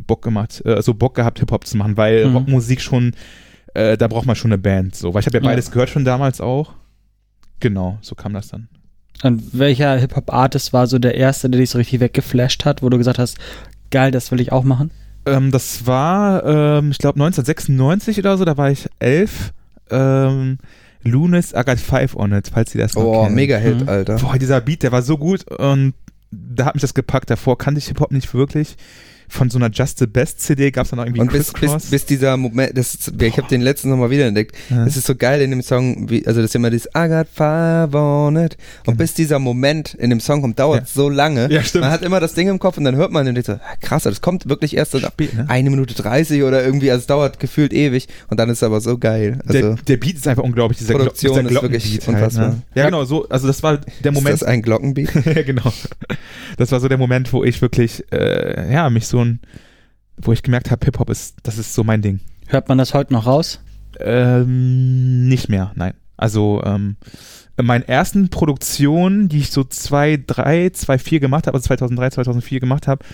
[0.07, 2.37] Bock gemacht, äh, also Bock gehabt, Hip-Hop zu machen, weil Mhm.
[2.37, 3.13] Rockmusik schon,
[3.75, 5.49] äh, da braucht man schon eine Band, so, weil ich habe ja Ja.
[5.51, 6.73] beides gehört schon damals auch.
[7.61, 8.69] Genau, so kam das dann.
[9.23, 12.97] Und welcher Hip-Hop-Artist war so der erste, der dich so richtig weggeflasht hat, wo du
[12.97, 13.39] gesagt hast,
[13.91, 14.91] geil, das will ich auch machen?
[15.27, 19.53] Ähm, das war, ähm, ich glaube, 1996 oder so, da war ich elf.
[19.91, 20.59] Ähm,
[21.03, 23.35] Lunis, I got five on it, falls Sie das noch Oh, kennen.
[23.35, 23.89] mega Hit, Mhm.
[23.89, 24.17] Alter.
[24.17, 25.95] Boah, dieser Beat, der war so gut und
[26.31, 27.31] da hat mich das gepackt.
[27.31, 28.77] Davor kannte ich Hip-Hop nicht wirklich.
[29.31, 31.87] Von so einer Just the Best CD gab es dann auch irgendwie Und bis, bis,
[31.91, 34.55] bis dieser Moment, das ist, ich habe den letzten nochmal wiederentdeckt.
[34.69, 34.85] Ja.
[34.85, 37.27] Es ist so geil in dem Song, wie, also das ist immer dieses I got
[37.33, 38.57] five on it.
[38.87, 40.87] Und bis dieser Moment in dem Song kommt, dauert Ja.
[40.87, 41.51] so lange.
[41.51, 41.83] Ja, stimmt.
[41.85, 43.61] Man hat immer das Ding im Kopf und dann hört man und denkt so, ah,
[43.81, 45.47] krass, das kommt wirklich erst Spät, ne?
[45.49, 48.81] eine Minute 30 oder irgendwie, also es dauert gefühlt ewig und dann ist es aber
[48.81, 49.39] so geil.
[49.47, 52.17] Also der, der Beat ist einfach unglaublich, dieser, Glo Produktion dieser ist wirklich Glockenbeat halt,
[52.25, 52.49] unfassbar.
[52.49, 52.63] ne?
[52.75, 55.15] Ja, genau, so, also das war der ist Moment, das ein Glockenbeat?
[55.25, 55.73] ja, genau.
[56.57, 59.41] Das war so der Moment, wo ich wirklich, äh, ja, mich so ein,
[60.17, 62.21] wo ich gemerkt habe, Hip-Hop ist, das ist so mein Ding.
[62.47, 63.61] Hört man das heute noch raus?
[63.99, 65.95] Ähm, nicht mehr, nein.
[66.17, 66.97] Also, ähm,
[67.57, 72.11] in meinen ersten Produktionen, die ich so 2, 3, 2, 4 gemacht habe, also 2003,
[72.11, 73.05] 2004 gemacht habe,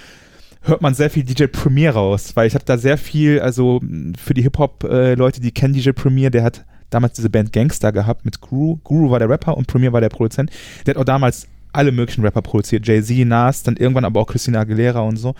[0.63, 3.81] hört man sehr viel DJ Premier raus, weil ich habe da sehr viel, also
[4.19, 8.41] für die Hip-Hop-Leute, die kennen DJ Premier, der hat damals diese Band Gangster gehabt mit
[8.41, 8.79] Guru.
[8.83, 10.51] Guru war der Rapper und Premier war der Produzent.
[10.85, 12.87] Der hat auch damals alle möglichen Rapper produziert.
[12.87, 15.35] Jay-Z, Nas, dann irgendwann aber auch Christina Aguilera und so.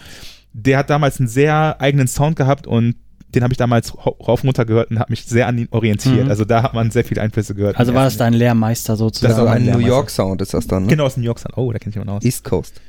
[0.59, 2.95] Der hat damals einen sehr eigenen Sound gehabt und
[3.35, 5.69] den habe ich damals ra- rauf und runter gehört und habe mich sehr an ihn
[5.71, 6.25] orientiert.
[6.25, 6.31] Mhm.
[6.31, 7.77] Also da hat man sehr viele Einflüsse gehört.
[7.77, 9.31] Also war das dein Lehrmeister sozusagen?
[9.33, 9.87] Das Also war mein ein New.
[9.87, 10.89] York Sound ist das dann, ne?
[10.89, 11.41] Genau, aus New York.
[11.57, 12.25] Oh, da kenne ich jemanden aus.
[12.25, 12.81] East Coast.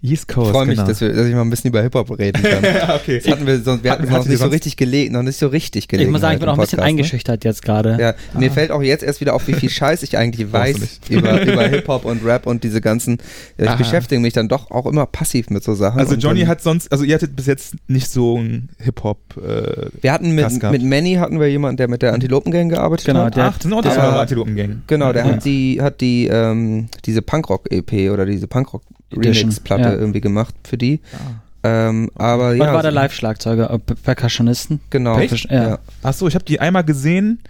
[0.00, 0.86] East Coast, Ich freue mich, genau.
[0.88, 2.62] dass, wir, dass ich mal ein bisschen über Hip-Hop reden kann.
[2.64, 3.20] ja, okay.
[3.22, 5.48] Das hatten wir, sonst, wir hatten Hatten- noch nicht so richtig gelegen, noch nicht so
[5.48, 6.08] richtig gelegen.
[6.08, 6.84] ich muss sagen, ich bin auch ein bisschen ne?
[6.84, 7.96] eingeschüchtert jetzt gerade.
[8.00, 8.54] Ja, mir Ah.
[8.54, 12.04] fällt auch jetzt erst wieder auf, wie viel Scheiß ich eigentlich weiß über, über Hip-Hop
[12.04, 13.18] und Rap und diese ganzen.
[13.58, 13.76] Ja, ich Aha.
[13.76, 15.98] beschäftige mich dann doch auch immer passiv mit so Sachen.
[15.98, 19.86] Also Johnny dann, hat sonst, also ihr hattet bis jetzt nicht so ein Hip-Hop, äh,
[20.00, 23.36] Wir hatten mit, mit Manny hatten wir jemanden, der mit der Antilopen-Gang gearbeitet Genau, hat.
[23.36, 24.82] der ach, auch das der- war Antilopen-Gang.
[24.86, 25.32] Genau, der Ja.
[25.32, 29.92] hat die, hat die, ähm, diese Punkrock-EP oder diese Edition, Punkrock-Remix-Platte ja.
[29.94, 31.00] irgendwie gemacht für die.
[31.12, 31.42] Ah.
[31.64, 32.72] Ähm, aber Und ja.
[32.72, 34.80] war der Live-Schlagzeuger, Percussionisten?
[34.90, 35.18] Genau.
[35.18, 35.50] Echt?
[35.50, 35.68] Ja.
[35.70, 35.78] Ja.
[36.02, 37.40] Ach so, ich habe die einmal gesehen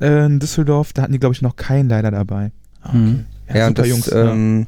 [0.00, 2.52] äh, in Düsseldorf, da hatten die, glaube ich, noch keinen leider dabei.
[2.82, 3.26] Ah, Mhm.
[3.52, 4.06] Ja, und super das, Jungs.
[4.06, 4.30] ja.
[4.32, 4.66] ähm,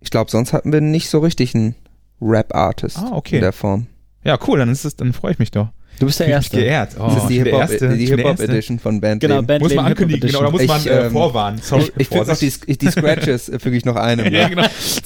[0.00, 1.74] ich glaube, sonst hatten wir nicht so richtig einen
[2.22, 3.36] Rap-Artist Ah, okay.
[3.36, 3.86] in der Form.
[4.24, 5.68] ja, cool, dann ist es, dann freue ich mich doch.
[5.98, 6.56] Du bist der Erste.
[6.58, 6.90] geehrt.
[6.98, 8.52] Oh, das ist die ich Erste, die ich bin der Hip-Hop Erste.
[8.52, 9.46] Edition von Band Genau, Leben.
[9.46, 11.60] Band Muss man ankündigen, genau, da muss man Ich, äh, ähm, vorwarnen.
[11.62, 14.32] Sorry, Ich, ich finde auch die, die Scratches äh, füge ich noch einem.
[14.32, 14.48] ja, ja.
[14.48, 14.62] genau.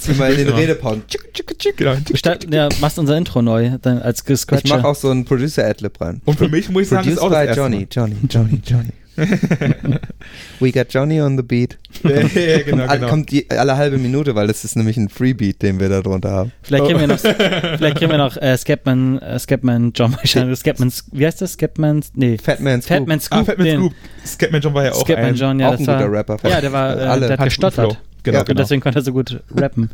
[0.07, 0.57] Immer in den Genau.
[0.57, 1.03] Redepausen.
[1.77, 1.95] Genau.
[2.51, 4.77] Ja, machst unser Intro neu, dann als Ich Gescratcher.
[4.77, 6.21] mache auch so einen Producer-Adlib rein.
[6.25, 8.89] Und für mich muss ich sagen, das ist Produced auch das Johnny, Johnny, Johnny, Johnny.
[10.59, 11.77] We got Johnny on the beat.
[12.03, 13.07] Ja, genau, genau.
[13.07, 16.31] kommt die, alle halbe Minute, weil das ist nämlich ein Freebeat, den wir da drunter
[16.31, 16.51] haben.
[16.61, 17.77] Vielleicht kriegen wir noch, Oh.
[17.77, 21.53] vielleicht kriegen wir noch äh, Scapman, äh, Scapman John, wahrscheinlich, Scapman, wie heißt das?
[21.53, 22.97] Scapman, nee, Fatman Scoop.
[22.97, 23.39] Fatman Scoop.
[23.39, 23.93] ah, Fatman Scoop.
[24.25, 26.49] Scatman John war ja auch Scapman ein John, ja, auch das ein war, guter Rapper.
[26.49, 27.19] Ja, der war, äh, Alle.
[27.27, 27.97] der hat hat gestottert.
[28.23, 28.61] Genau, Ja, Und genau.
[28.61, 29.89] deswegen konnte er so gut rappen.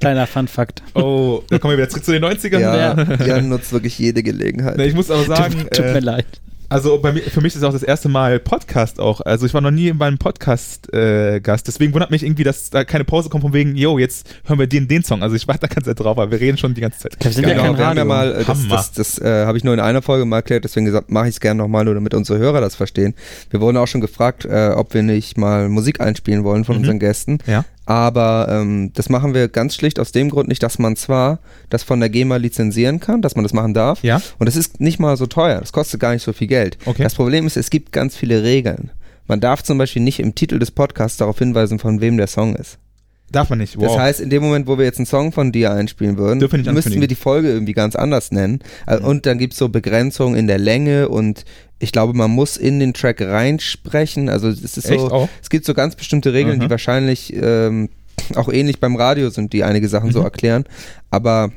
[0.00, 0.82] Kleiner Fun-Fact.
[0.94, 2.60] Oh, da kommen wir wieder zurück zu den 90ern.
[2.60, 4.76] Ja, Jan nutzt wirklich jede Gelegenheit.
[4.76, 6.26] Ne, ich muss aber sagen, Tut, tut äh, mir leid.
[6.68, 9.20] Also bei mir, für mich ist es auch das erste Mal Podcast auch.
[9.20, 11.66] Also ich war noch nie beim Podcast-Gast.
[11.66, 14.66] Deswegen wundert mich irgendwie, dass da keine Pause kommt von wegen, yo, jetzt hören wir
[14.66, 15.22] den, den Song.
[15.22, 17.16] Also ich warte da ganz Zeit drauf, aber wir reden schon die ganze Zeit.
[17.20, 18.14] Wir sind ja, Genau, kein wir haben ja Radio.
[18.14, 18.68] mal, äh, das, Hammer.
[18.76, 21.34] das, das äh, habe ich nur in einer Folge mal erklärt, deswegen gesagt, mache ich
[21.36, 23.14] es gerne nochmal, nur damit unsere Hörer das verstehen.
[23.50, 26.80] Wir wurden auch schon gefragt, äh, ob wir nicht mal Musik einspielen wollen von Mhm.
[26.80, 27.38] unseren Gästen.
[27.46, 27.64] Ja.
[27.86, 31.38] Aber ähm, das machen wir ganz schlicht aus dem Grund nicht, dass man zwar
[31.70, 34.02] das von der GEMA lizenzieren kann, dass man das machen darf.
[34.02, 34.20] Ja.
[34.38, 35.60] Und es ist nicht mal so teuer.
[35.60, 36.78] Das kostet gar nicht so viel Geld.
[36.84, 37.04] Okay.
[37.04, 38.90] Das Problem ist, es gibt ganz viele Regeln.
[39.28, 42.56] man darf zum Beispiel nicht im Titel des Podcasts darauf hinweisen, von wem der Song
[42.56, 42.78] ist.
[43.30, 43.76] Darf man nicht.
[43.76, 43.88] Wow.
[43.88, 46.38] Das heißt, in dem Moment, wo wir jetzt einen Song von dir einspielen würden,
[46.72, 48.60] müssten wir die Folge irgendwie ganz anders nennen.
[48.88, 49.04] Mhm.
[49.04, 51.44] Und dann gibt's so Begrenzungen in der Länge und
[51.78, 54.28] ich glaube, man muss in den Track reinsprechen.
[54.28, 55.28] Also es ist Echt so, auch?
[55.42, 56.62] es gibt so ganz bestimmte Regeln, Mhm.
[56.62, 57.90] die wahrscheinlich ähm,
[58.34, 60.24] auch ähnlich beim Radio sind, die einige Sachen so Mhm.
[60.24, 60.64] erklären.
[61.10, 61.52] Aber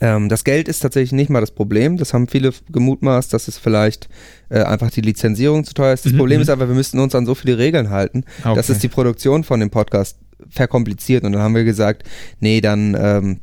[0.00, 1.96] ähm, das Geld ist tatsächlich nicht mal das Problem.
[1.96, 4.08] Das haben viele gemutmaßt, dass es vielleicht
[4.48, 6.04] äh, einfach die Lizenzierung zu teuer ist.
[6.04, 6.42] Das Mhm, Problem mhm.
[6.42, 8.76] ist einfach, wir müssten uns an so viele Regeln halten, Ah, dass okay.
[8.76, 10.18] es die Produktion von dem Podcast
[10.50, 11.24] verkompliziert.
[11.24, 12.02] Und dann haben wir gesagt,
[12.40, 13.40] nee, dann ähm,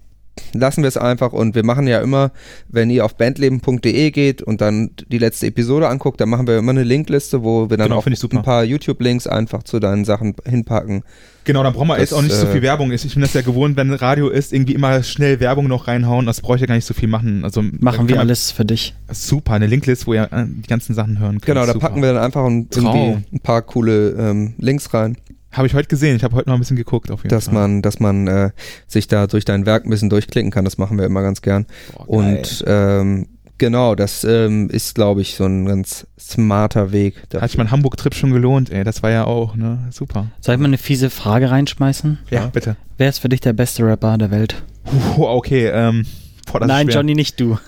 [0.53, 2.31] lassen wir es einfach und wir machen ja immer,
[2.67, 6.71] wenn ihr auf bandleben.de geht und dann die letzte Episode anguckt, dann machen wir immer
[6.71, 8.37] eine Linkliste, wo wir dann Genau, auch finde ich super.
[8.37, 11.03] ein paar YouTube-Links einfach zu deinen Sachen hinpacken.
[11.45, 12.91] Genau, dann brauchen wir jetzt auch nicht so äh, viel Werbung.
[12.91, 16.25] Ich bin das ja gewohnt, wenn Radio ist, irgendwie immer schnell Werbung noch reinhauen.
[16.27, 17.43] Das brauche ich ja gar nicht so viel machen.
[17.43, 18.93] Also Machen wir alles für dich.
[19.11, 21.45] Super, eine Linklist, wo ihr äh, die ganzen Sachen hören könnt.
[21.45, 21.87] Genau, da Super.
[21.87, 25.17] packen wir dann einfach ein, irgendwie ein paar coole ähm, Links rein,
[25.51, 26.15] Habe ich heute gesehen.
[26.15, 27.53] Ich habe heute noch ein bisschen geguckt auf jeden dass Fall.
[27.55, 28.51] man, dass man äh,
[28.87, 30.65] sich da durch dein Werk ein bisschen durchklicken kann.
[30.65, 31.65] Das machen wir immer ganz gern.
[31.95, 32.09] Boah.
[32.09, 37.15] Und ähm, genau, das ähm, ist, glaube ich, so ein ganz smarter Weg.
[37.29, 37.41] dafür.
[37.41, 38.83] hat sich mein Hamburg-Trip schon gelohnt, ey.
[38.83, 39.87] Das war ja auch, ne?
[39.91, 40.27] Super.
[40.39, 42.19] Soll ich mal eine fiese Frage reinschmeißen?
[42.29, 42.75] Ja, bitte.
[42.97, 44.61] Wer ist für dich der beste Rapper der Welt?
[44.85, 46.05] Puh, okay, ähm.
[46.51, 46.87] Boah, Nein.
[46.87, 47.59] Johnny, nicht du.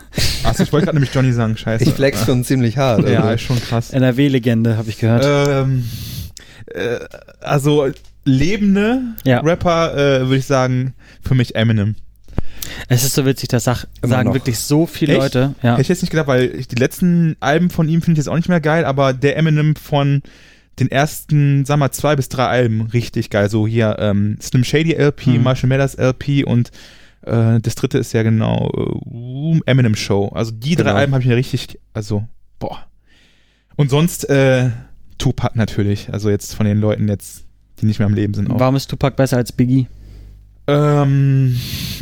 [0.43, 1.83] Achso, ich wollte gerade nämlich Johnny sagen, scheiße.
[1.83, 3.07] Ich flex schon ziemlich hart.
[3.07, 3.35] Ja, also.
[3.35, 3.91] ist schon krass.
[3.91, 5.23] NRW-Legende, habe ich gehört.
[5.25, 5.85] Ähm,
[6.75, 6.99] äh,
[7.41, 7.87] also
[8.25, 9.39] lebende Ja.
[9.41, 11.95] Rapper äh, würde ich sagen, für mich Eminem.
[12.87, 14.33] es ist so witzig, das sag, sagen noch.
[14.35, 15.21] wirklich so viele Echt?
[15.21, 15.55] Leute.
[15.63, 15.71] Ja.
[15.71, 18.31] Hätte ich jetzt nicht gedacht, weil ich, die letzten Alben von ihm finde ich jetzt
[18.31, 20.21] auch nicht mehr geil, aber der Eminem von
[20.79, 23.49] den ersten, sag mal, zwei bis drei Alben richtig geil.
[23.49, 25.43] So hier ähm, Slim Shady LP, Mhm.
[25.43, 26.71] Marshall Mathers LP und
[27.23, 30.29] äh, das dritte ist ja genau äh, Eminem Show.
[30.29, 30.95] Also die drei Genau.
[30.95, 32.27] Alben habe ich mir richtig, also
[32.59, 32.85] boah.
[33.75, 34.69] Und sonst äh,
[35.21, 36.11] Tupac natürlich.
[36.11, 37.45] Also jetzt von den Leuten jetzt,
[37.79, 38.49] die nicht mehr am Leben sind.
[38.49, 38.59] Auch.
[38.59, 39.87] Warum ist Tupac besser als Biggie?
[40.65, 41.55] Ähm,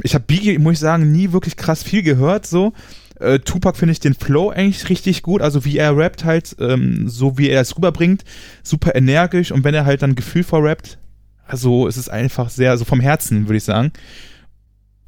[0.03, 2.45] ich habe Biggie, muss ich sagen, nie wirklich krass viel gehört.
[2.45, 2.71] So,
[3.19, 5.41] äh, Tupac finde ich den Flow eigentlich richtig gut.
[5.41, 8.23] Also wie er rappt halt, ähm, so wie er es rüberbringt,
[8.63, 9.51] super energisch.
[9.51, 10.97] Und wenn er halt dann gefühlvoll rappt,
[11.45, 13.91] also es ist einfach sehr, so vom Herzen würde ich sagen.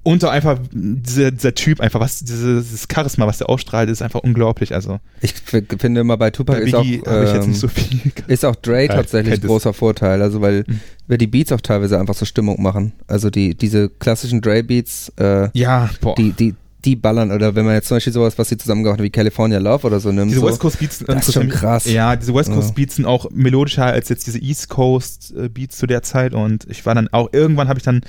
[0.03, 4.21] Und auch einfach dieser, dieser Typ einfach, was dieses, Charisma, was der ausstrahlt, ist einfach
[4.21, 4.73] unglaublich.
[4.73, 8.11] Also Ich finde immer bei Tupac bei ist auch, ähm, nicht so viel.
[8.27, 10.21] ist auch Dre tatsächlich ein großer Vorteil.
[10.23, 10.79] Also weil, Mhm.
[11.07, 12.93] weil die Beats auch teilweise einfach so Stimmung machen.
[13.07, 16.15] Also die diese klassischen Dre-Beats, äh, Ja, boah.
[16.15, 17.31] die, die, die ballern.
[17.31, 19.85] Oder wenn man jetzt zum Beispiel sowas, was sie zusammen gemacht haben, wie California Love
[19.85, 20.31] oder so nimmt.
[20.31, 21.85] Diese so, West Coast Beats, das ist schon krass.
[21.85, 22.73] Ja, diese West Coast Ja.
[22.73, 26.65] Beats sind auch melodischer als jetzt diese East Coast äh, Beats zu der Zeit und
[26.69, 28.01] ich war dann auch, irgendwann habe ich dann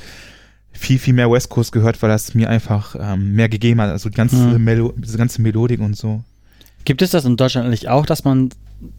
[0.73, 3.91] viel, viel mehr West Coast gehört, weil das mir einfach ähm, mehr gegeben hat.
[3.91, 4.65] Also die ganze, Mhm.
[4.65, 6.23] Melo diese ganze Melodik und so.
[6.85, 8.49] Gibt es das in Deutschland eigentlich auch, dass man,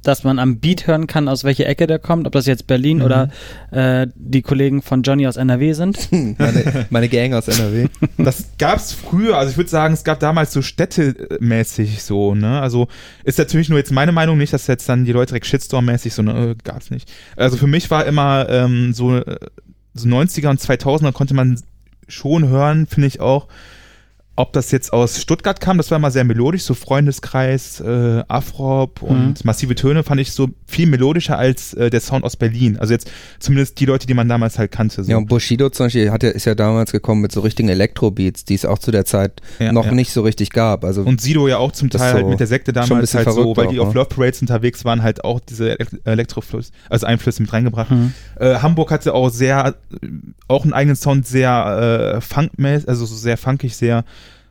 [0.03, 2.25] dass man am Beat hören kann, aus welcher Ecke der kommt?
[2.27, 3.03] Ob das jetzt Berlin Mhm.
[3.03, 3.29] oder
[3.71, 6.07] äh, die Kollegen von Johnny aus NRW sind?
[6.11, 7.87] meine, meine Gang aus NRW.
[8.17, 12.61] Das gab's früher, also ich würde sagen, es gab damals so städtemäßig so, ne?
[12.61, 12.87] Also
[13.23, 16.21] ist natürlich nur jetzt meine Meinung, nicht, dass jetzt dann die Leute direkt Shitstorm-mäßig so,
[16.21, 17.11] ne, äh, gab's nicht.
[17.35, 19.35] Also für mich war immer ähm, so, äh,
[19.93, 21.61] so 90er und 2000er konnte man
[22.07, 23.47] schon hören, finde ich auch,
[24.35, 29.03] ob das jetzt aus Stuttgart kam, das war immer sehr melodisch, so Freundeskreis, äh, Afrop
[29.03, 32.79] und massive Töne fand ich so viel melodischer als äh, der Sound aus Berlin.
[32.79, 35.03] Also jetzt zumindest die Leute, die man damals halt kannte.
[35.03, 35.11] So.
[35.11, 38.55] Ja, und Bushido zum Beispiel hat ist ja damals gekommen mit so richtigen Elektrobeats, die
[38.55, 39.91] es auch zu der Zeit Ja, noch ja.
[39.91, 40.83] nicht so richtig gab.
[40.83, 43.55] Also Und Sido ja auch zum Teil so halt mit der Sekte damals halt so,
[43.55, 43.99] weil die auch, auf ne?
[43.99, 47.91] Love Parades unterwegs waren, halt auch diese Elek- Elektrofluss, also Einflüsse mit reingebracht.
[47.91, 48.13] Mhm.
[48.39, 50.07] Äh, Hamburg hatte auch sehr, äh,
[50.47, 54.05] auch einen eigenen Sound, sehr äh, funkmäßig, also so sehr funkig, sehr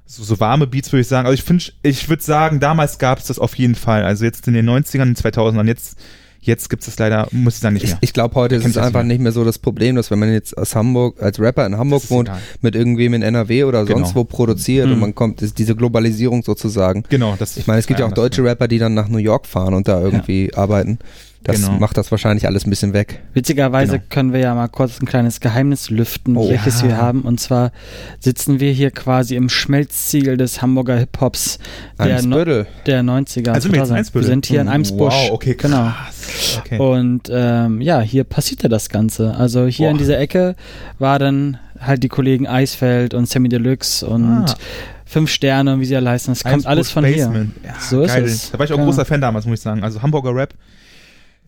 [0.06, 1.26] so, so warme Beats, würde ich sagen.
[1.26, 4.04] Also ich finde, ich würde sagen, damals gab es das auf jeden Fall.
[4.04, 5.96] Also jetzt in den 90ern, in den 2000ern, jetzt,
[6.40, 7.98] jetzt gibt es das leider, muss ich sagen, nicht ich, mehr.
[8.02, 10.58] ich glaube, heute ist es einfach nicht mehr so das Problem, dass wenn man jetzt
[10.58, 12.40] aus Hamburg, als Rapper in Hamburg wohnt, egal.
[12.60, 13.98] mit irgendwem in NRW oder Genau.
[14.00, 15.00] sonst wo produziert und Mhm.
[15.00, 17.04] man kommt, ist diese Globalisierung sozusagen.
[17.08, 19.46] Genau, das Ich meine, es gibt ja auch deutsche Rapper, die dann nach New York
[19.46, 20.98] fahren und da irgendwie arbeiten.
[21.44, 21.72] Das Genau.
[21.78, 23.20] macht das wahrscheinlich alles ein bisschen weg.
[23.34, 24.04] Witzigerweise Genau.
[24.10, 26.48] können wir ja mal kurz ein kleines Geheimnis lüften, Oh.
[26.48, 26.88] welches Ja.
[26.88, 27.22] wir haben.
[27.22, 27.72] Und zwar
[28.20, 31.58] sitzen wir hier quasi im Schmelzziegel des Hamburger Hip-Hops
[31.98, 33.52] der, no der 90er.
[33.52, 33.98] Also wir jetzt in 2000er.
[33.98, 34.22] Eimsbüttel?
[34.22, 35.14] wir sind hier in Eimsbusch.
[35.14, 35.70] Wow, okay, krass.
[35.70, 35.92] Genau.
[36.64, 36.78] Okay.
[36.78, 39.34] Und ähm, ja, hier passierte das Ganze.
[39.34, 39.90] Also hier Boah.
[39.92, 40.54] in dieser Ecke
[41.00, 44.54] waren halt die Kollegen Eisfeld und Sammy Deluxe und Ah.
[45.04, 46.32] Fünf Sterne und wie sie alle heißen.
[46.32, 47.26] Das kommt Eimsbusch alles von hier.
[47.26, 47.52] Basement.
[47.64, 48.24] Ja, So ist geil.
[48.24, 48.50] es.
[48.50, 48.86] Da war ich auch Genau.
[48.86, 49.82] großer Fan damals, muss ich sagen.
[49.82, 50.54] Also Hamburger Rap.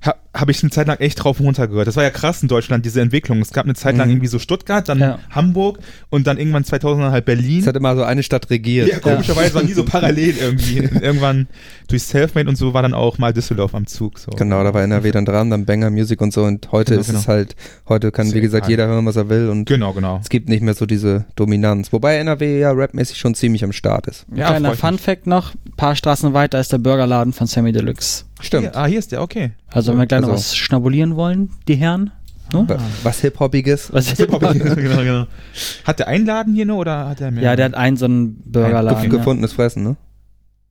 [0.05, 1.87] how, habe ich eine Zeit lang echt drauf und runter gehört.
[1.87, 3.40] Das war ja krass in Deutschland, diese Entwicklung.
[3.40, 4.14] Es gab eine Zeit lang Mhm.
[4.14, 5.18] irgendwie so Stuttgart, dann Ja.
[5.31, 5.79] Hamburg
[6.11, 7.61] und dann irgendwann 2000 halt Berlin.
[7.61, 8.88] Es hat immer so eine Stadt regiert.
[8.88, 10.79] Ja, komischerweise waren die so parallel irgendwie.
[10.79, 11.47] Irgendwann
[11.88, 14.18] durch Selfmade und so war dann auch mal Düsseldorf am Zug.
[14.18, 14.33] So.
[14.33, 17.09] Genau, da war NRW dann dran, dann Banger Music und so und heute Genau, ist
[17.09, 17.27] es genau.
[17.29, 17.55] halt,
[17.88, 20.18] heute kann Ist wie gesagt jeder hören, was er will und Genau, genau.
[20.20, 21.92] es gibt nicht mehr so diese Dominanz.
[21.92, 24.27] Wobei NRW ja rapmäßig schon ziemlich am Start ist.
[24.33, 27.73] Ein Ja, kleiner Fun Fact noch, ein paar Straßen weiter ist der Burgerladen von Sammy
[27.73, 28.25] Deluxe.
[28.40, 28.64] Stimmt.
[28.73, 29.53] Hier, ah, hier ist der, okay.
[29.70, 32.11] Also wenn wir gleich noch Also- was schnabulieren wollen, die Herren.
[32.53, 32.65] Ne?
[32.69, 33.93] Wa- Was Hip-Hoppiges.
[33.93, 35.27] Was genau, genau.
[35.85, 37.43] Hat der einen Laden hier nur oder hat der mehr?
[37.43, 39.03] ja, der hat einen so einen Burgerladen.
[39.11, 39.97] Gef gefundenes Fressen, ne?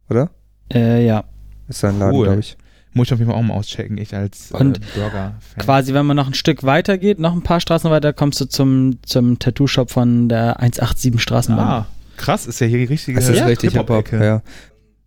[0.09, 0.29] Oder?
[0.71, 0.79] Ja.
[0.79, 1.23] Äh, ja.
[1.67, 2.25] Ist sein Laden, Cool.
[2.25, 2.57] glaube ich.
[2.93, 5.33] Muss ich auf jeden Fall auch mal auschecken, ich als äh, Und Burger-Fan.
[5.57, 8.45] Quasi, wenn man noch ein Stück weiter geht, noch ein paar Straßen weiter, kommst du
[8.45, 11.67] zum, zum Tattoo-Shop von der 187 Straßenbahn.
[11.67, 11.85] Ah,
[12.17, 13.45] krass, ist ja hier die richtige Das ist Ja.
[13.47, 14.43] richtig Hip-Hop, ja.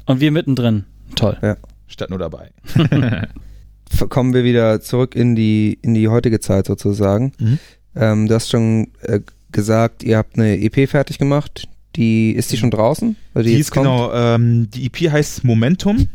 [0.04, 0.84] Und wir mittendrin.
[1.14, 1.56] Toll.
[1.86, 2.50] Statt nur dabei.
[4.08, 7.32] Kommen wir wieder zurück in die, in die heutige Zeit sozusagen.
[7.38, 7.58] Mhm.
[7.94, 9.20] Ähm, du hast schon äh,
[9.52, 11.68] gesagt, ihr habt eine EP fertig gemacht.
[11.96, 13.16] Die, ist die schon draußen?
[13.34, 16.08] Oder Die, jetzt ist genau, ähm, die EP heißt Momentum.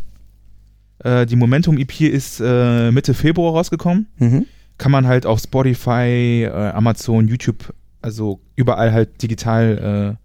[1.03, 4.07] Äh, die Momentum EP ist äh, Mitte Februar rausgekommen.
[4.17, 4.45] Mhm.
[4.77, 10.20] Kann man halt auf Spotify, äh, Amazon, YouTube, also überall halt digital äh,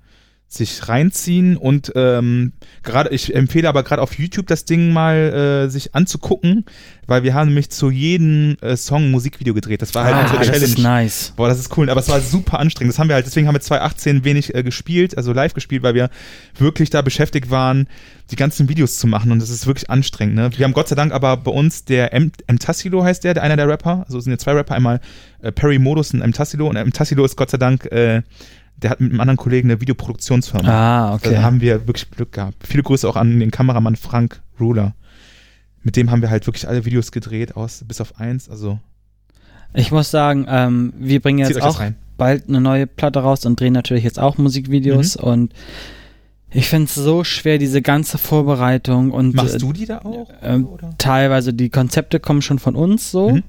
[0.49, 2.53] sich reinziehen und ähm,
[2.85, 6.65] gerade ich empfehle aber gerade auf YouTube das Ding mal äh, sich anzugucken,
[7.09, 9.83] weil wir haben nämlich zu jedem äh, Song Musikvideo gedreht.
[9.83, 10.65] Das war halt ah, unsere das Challenge.
[10.65, 11.33] ist nice.
[11.37, 12.93] Boah, das ist cool, aber es war super anstrengend.
[12.93, 15.95] Das haben wir halt, deswegen haben wir 2018 wenig äh, gespielt, also live gespielt, weil
[15.95, 16.11] wir
[16.57, 17.89] wirklich da beschäftigt waren,
[18.31, 20.37] die ganzen Videos zu machen und das ist wirklich anstrengend.
[20.37, 20.51] Ne?
[20.57, 23.43] Wir haben Gott sei Dank aber bei uns der M, M Tassilo heißt der, der
[23.43, 25.01] einer der Rapper, also es sind ja zwei Rapper, einmal
[25.41, 28.23] äh, Perry Modus und M Tassilo und M Tassilo ist Gott sei Dank, äh,
[28.83, 30.69] der hat mit einem anderen Kollegen eine Videoproduktionsfirma.
[30.69, 31.33] Ah, okay.
[31.35, 32.67] Da haben wir wirklich Glück gehabt.
[32.67, 34.95] Viele Grüße auch an den Kameramann Frank Ruler.
[35.83, 38.49] Mit dem haben wir halt wirklich alle Videos gedreht, aus bis auf eins.
[38.51, 38.79] Also
[39.73, 41.81] Ich muss sagen, ähm, wir bringen jetzt auch
[42.17, 45.25] bald eine neue Platte raus und drehen natürlich jetzt auch Musikvideos Mhm.
[45.25, 45.53] und
[46.51, 50.29] ich finde es so schwer, diese ganze Vorbereitung und äh, Machst du die da auch?
[50.43, 50.95] oder?
[50.99, 53.43] teilweise die Konzepte kommen schon von uns so, Mhm.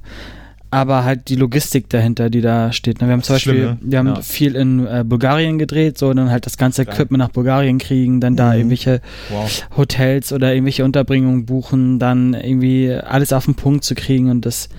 [0.70, 3.00] Aber halt die Logistik dahinter, die da steht.
[3.02, 3.08] ne?
[3.08, 3.78] Wir haben zum Beispiel, schlimm, ne?
[3.82, 4.22] wir haben Ja.
[4.22, 6.82] viel in äh, Bulgarien gedreht, so dann halt das ganze.
[6.82, 8.58] Equipment nach Bulgarien kriegen, dann da Mhm.
[8.58, 9.64] irgendwelche Wow.
[9.78, 14.70] Hotels oder irgendwelche Unterbringungen buchen, dann irgendwie alles auf den Punkt zu kriegen und das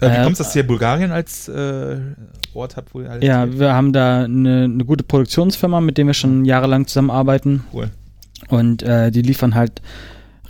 [0.00, 1.96] Äh, wie Äh, kommt es, dass ihr Bulgarien als äh,
[2.52, 3.60] Ort habt, wo ihr alles Ja, dreht?
[3.60, 7.62] wir haben da eine, eine gute Produktionsfirma, mit der wir schon jahrelang zusammenarbeiten.
[7.72, 7.90] Cool.
[8.48, 9.80] Und äh, die liefern halt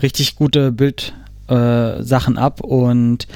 [0.02, 1.14] richtig gute Bildsachen
[1.48, 2.62] äh, Sachen ab.
[2.62, 3.28] Und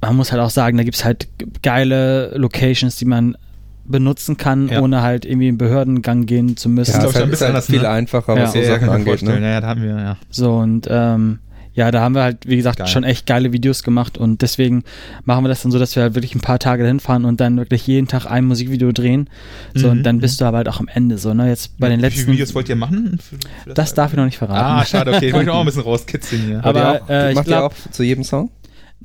[0.00, 1.28] man muss halt auch sagen, da gibt es halt
[1.62, 3.36] geile Locations, die man
[3.84, 4.80] benutzen kann, Ja.
[4.82, 6.92] ohne halt irgendwie in Behördengang gehen zu müssen.
[6.92, 7.88] Ja, glaub ist ich, halt, ein ist bisschen anders, viel ne?
[7.88, 8.42] einfacher, Ja.
[8.44, 9.22] was so ja, Sachen angeht.
[9.22, 9.40] Ne?
[9.40, 10.16] Ja, ja, da haben wir, ja.
[10.30, 11.40] So und ähm,
[11.72, 12.88] ja, da haben wir halt, wie gesagt, Geil.
[12.88, 14.82] schon echt geile Videos gemacht und deswegen
[15.24, 17.40] machen wir das dann so, dass wir halt wirklich ein paar Tage dahin fahren und
[17.40, 19.28] dann wirklich jeden Tag ein Musikvideo drehen.
[19.74, 19.92] So Mhm.
[19.92, 21.48] und dann bist du aber halt auch am Ende so, ne?
[21.48, 22.20] Jetzt bei den Wie letzten.
[22.22, 23.18] viele Videos wollt ihr machen?
[23.64, 24.80] Für das darf ich noch nicht verraten.
[24.80, 25.32] Ah, schade, okay.
[25.32, 26.64] Wollte ich auch ein bisschen rauskitzeln hier.
[26.64, 28.50] Aber, ihr auch, äh, ich macht glaub- ihr auch zu jedem Song?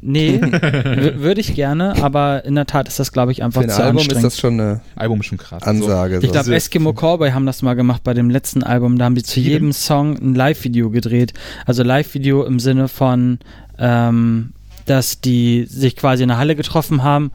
[0.01, 0.39] Nee,
[1.15, 3.81] würde ich gerne, aber in der Tat ist das, glaube ich, einfach Für ein zu
[3.83, 4.25] Album ist anstrengend.
[4.25, 5.63] das schon eine Album ist schon krass.
[5.63, 6.17] Ansage.
[6.17, 6.31] ich so.
[6.31, 8.97] glaube, diese- Eskimo Cowboy haben das mal gemacht bei dem letzten Album.
[8.99, 9.53] Da haben die zu Jedem?
[9.53, 11.33] jedem Song ein Live-Video gedreht.
[11.65, 13.39] Also Live-Video im Sinne von,
[13.79, 14.51] ähm,
[14.85, 17.31] dass die sich quasi in der Halle getroffen haben,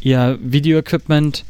[0.00, 1.44] ihr Video-Equipment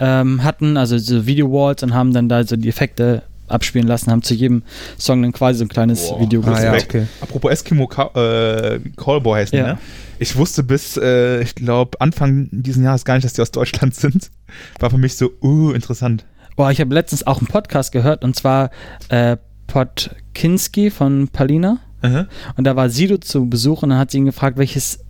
[0.00, 4.22] ähm, hatten, also so Video-Walls und haben dann da so die Effekte abspielen lassen, haben
[4.22, 4.62] zu jedem
[4.98, 6.20] Song dann quasi so ein kleines Boah.
[6.20, 7.06] Video Ah, ja, okay.
[7.20, 9.74] Apropos Eskimo Cow- äh, Callboy heißt die, Ja.
[9.74, 9.78] ne?
[10.18, 13.94] Ich wusste bis, äh, ich glaube, Anfang diesen Jahres gar nicht, dass die aus Deutschland
[13.94, 14.30] sind.
[14.78, 16.24] War für mich so, uh, interessant.
[16.56, 18.70] Boah, ich habe letztens auch einen Podcast gehört und zwar
[19.08, 19.36] äh,
[19.66, 21.78] Podkinski von Palina.
[22.02, 22.26] Aha.
[22.56, 25.00] Und da war Sido zu Besuch und dann hat sie ihn gefragt, welches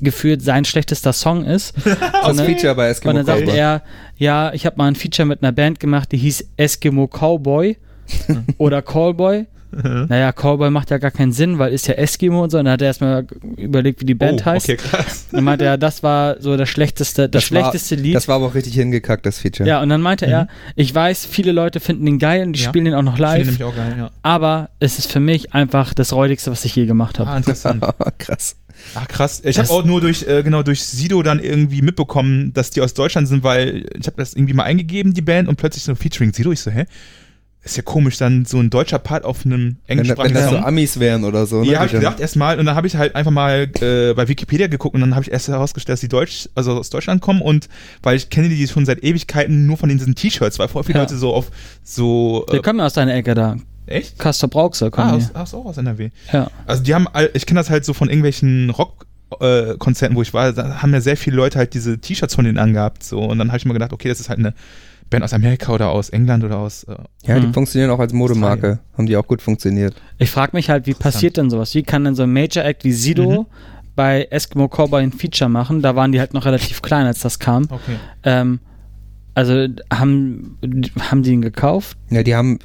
[0.00, 1.74] gefühlt sein schlechtester Song ist.
[1.84, 3.56] Dann- Feature bei Eskimo Und dann Cowboy.
[3.56, 3.82] er,
[4.16, 7.76] ja, ich habe mal ein Feature mit einer Band gemacht, die hieß Eskimo Cowboy
[8.58, 9.46] oder Callboy.
[9.70, 12.58] Naja, Cowboy macht ja gar keinen Sinn, weil ist ja Eskimo und so.
[12.58, 13.26] Und dann hat er erstmal
[13.56, 14.68] überlegt, wie die Band oh, heißt.
[14.68, 15.26] Okay, krass.
[15.30, 18.14] Und dann meinte er, das war so das schlechteste, das, Das war- schlechteste Lied.
[18.14, 19.68] Das war aber auch richtig hingekackt, das Feature.
[19.68, 22.64] ja, und dann meinte er, ich weiß, viele Leute finden den geil und die Mhm.
[22.64, 22.68] Ja.
[22.70, 24.10] spielen den auch noch Finde ich live, nämlich auch geil, ja.
[24.22, 27.30] aber es ist für mich einfach das räudigste, was ich je gemacht habe.
[27.30, 27.84] Ah, interessant.
[28.18, 28.56] Krass.
[28.94, 29.42] Ach krass.
[29.44, 32.94] Ich habe auch nur durch äh, genau durch Sido dann irgendwie mitbekommen, dass die aus
[32.94, 36.32] Deutschland sind, weil ich habe das irgendwie mal eingegeben die Band und plötzlich so Featuring
[36.32, 36.52] Sido.
[36.52, 36.84] Ich so hä,
[37.70, 40.56] ist ja komisch dann so ein deutscher Part auf einem Wenn, wenn englischsprachigen das so.
[40.58, 41.60] Amis wären oder so.
[41.62, 41.72] Ne?
[41.72, 44.28] Ja, habe die ich gedacht erstmal und dann habe ich halt einfach mal äh, bei
[44.28, 47.40] Wikipedia geguckt und dann habe ich erst herausgestellt, dass die Deutsch, also aus Deutschland kommen
[47.42, 47.68] und
[48.02, 51.04] weil ich kenne die schon seit Ewigkeiten nur von diesen T-Shirts, weil voll viele Ja.
[51.04, 51.50] Leute so auf
[51.82, 53.56] so Wir äh, kommen ja aus deiner Ecke da.
[53.86, 54.18] echt?
[54.18, 55.24] Castor Brauxel kommen Ah, die.
[55.24, 56.10] aus, aus, auch aus NRW.
[56.32, 56.50] Ja.
[56.66, 59.06] Also die haben, ich kenne das halt so von irgendwelchen Rock
[59.40, 62.44] äh, Konzerten, wo ich war, da haben ja sehr viele Leute halt diese T-Shirts von
[62.44, 63.02] denen angehabt.
[63.04, 63.20] So.
[63.20, 64.54] Und dann habe ich mir gedacht, okay, das ist halt eine
[65.10, 66.84] Band aus Amerika oder aus England oder aus.
[66.84, 67.54] Äh, Ja, die Mhm.
[67.54, 68.78] funktionieren auch als Modemarke.
[68.96, 69.94] Haben die auch gut funktioniert.
[70.18, 71.74] Ich frage mich halt, wie passiert denn sowas?
[71.74, 73.46] Wie kann denn so ein Major Act wie Sido Mhm.
[73.96, 75.82] bei Eskimo Cowboy ein Feature machen?
[75.82, 77.64] Da waren die halt noch relativ klein, als das kam.
[77.70, 77.96] okay.
[78.24, 78.60] Ähm,
[79.34, 80.58] also haben,
[80.98, 81.96] haben die ihn gekauft?
[82.10, 82.58] Ja, die haben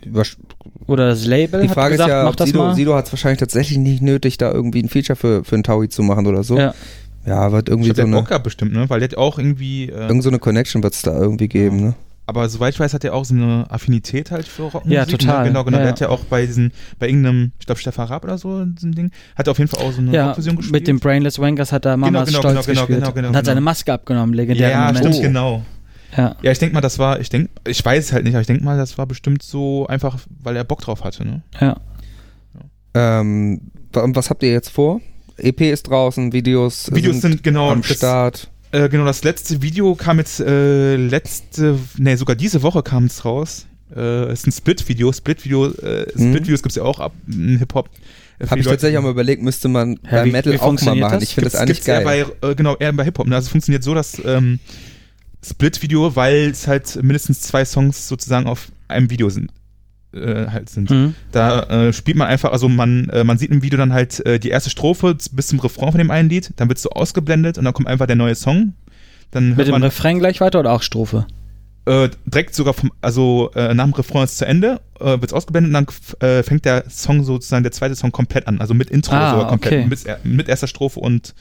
[0.88, 2.76] Oder das Label Die hat Frage gesagt, ist ja, mach Sido, mal?
[2.76, 5.88] Sido hat es wahrscheinlich tatsächlich nicht nötig, da irgendwie ein Feature für, für einen Taui
[5.88, 6.58] zu machen oder so.
[6.58, 6.74] Ja.
[7.26, 8.90] Ja, wird Ich irgendwie glaub, so der eine, Bock bestimmt, ne?
[8.90, 9.84] Weil der hat auch irgendwie.
[9.88, 11.94] Äh, irgend so eine Connection wird es da irgendwie geben, ne?
[12.26, 14.92] Aber soweit ich weiß, hat er auch so eine Affinität halt für Rockmusik.
[14.92, 15.44] Ja, total.
[15.44, 15.50] Ne?
[15.50, 15.78] Genau, genau.
[15.78, 15.92] Ja, der ja.
[15.94, 18.50] hat ja auch bei diesen, bei irgendeinem, ich glaube Stefan Raab oder so,
[18.80, 20.74] so ein Ding, hat er auf jeden Fall auch so eine Ja, Rockversion gespielt.
[20.74, 23.44] mit dem Brainless Wankers hat er Mamas genau, Stolz genau, gespielt genau, genau, und hat
[23.44, 23.52] genau.
[23.52, 24.98] seine Maske abgenommen, legendärer Ja, Moment.
[25.16, 25.64] stimmt, genau.
[26.16, 26.36] Ja.
[26.44, 28.48] Ja, ich denke mal, das war, ich denke, ich weiß es halt nicht, aber ich
[28.48, 31.42] denke mal, das war bestimmt so einfach, weil er Bock drauf hatte, ne?
[31.60, 31.76] ja.
[32.94, 33.62] Ähm,
[33.92, 35.02] wa- was habt ihr jetzt vor?
[35.38, 38.50] EP ist draußen, Videos, Videos sind, genau am das, Start.
[38.74, 43.24] Äh, genau, das letzte Video kam jetzt äh, letzte, nee, sogar diese Woche kam es
[43.24, 43.68] raus.
[43.96, 44.00] Äh,
[44.32, 45.14] es ist ein Split-Video.
[45.14, 46.30] Split-Video, äh, Mhm.
[46.32, 47.88] Split-Videos gibt es ja auch ab im Hip-Hop.
[48.40, 50.60] Äh, Habe ich Leute- tatsächlich auch mal überlegt, müsste man Hä, bei wie- Metal wie
[50.60, 51.14] auch mal machen.
[51.14, 51.24] das?
[51.24, 52.26] Ich finde das eigentlich gibt's eher geil.
[52.42, 53.28] Bei, äh, genau, eher bei Hip-Hop.
[53.28, 53.36] Ne?
[53.36, 54.60] Also es funktioniert so, dass ähm,
[55.46, 59.52] Split-Video, weil es halt mindestens zwei Songs sozusagen auf einem Video sind.
[60.14, 60.92] Äh, halt sind.
[60.92, 61.16] Mhm.
[61.32, 64.40] Da äh, spielt man einfach, also man, äh, man sieht im Video dann halt äh,
[64.40, 67.66] die erste Strophe bis zum Refrain von dem einen Lied, dann wird so ausgeblendet und
[67.66, 68.74] dann kommt einfach der neue Song.
[69.32, 71.26] Dann Mit dem Refrain gleich weiter oder auch Strophe?
[71.86, 75.34] äh, direkt sogar vom, also äh, nach dem Refrain ist zu Ende, äh, wird es
[75.34, 79.16] ausgeblendet und dann fängt der Song sozusagen, der zweite Song komplett an, also mit Intro
[79.16, 80.20] Ah, sogar komplett, okay.
[80.24, 81.34] mit, mit erster Strophe und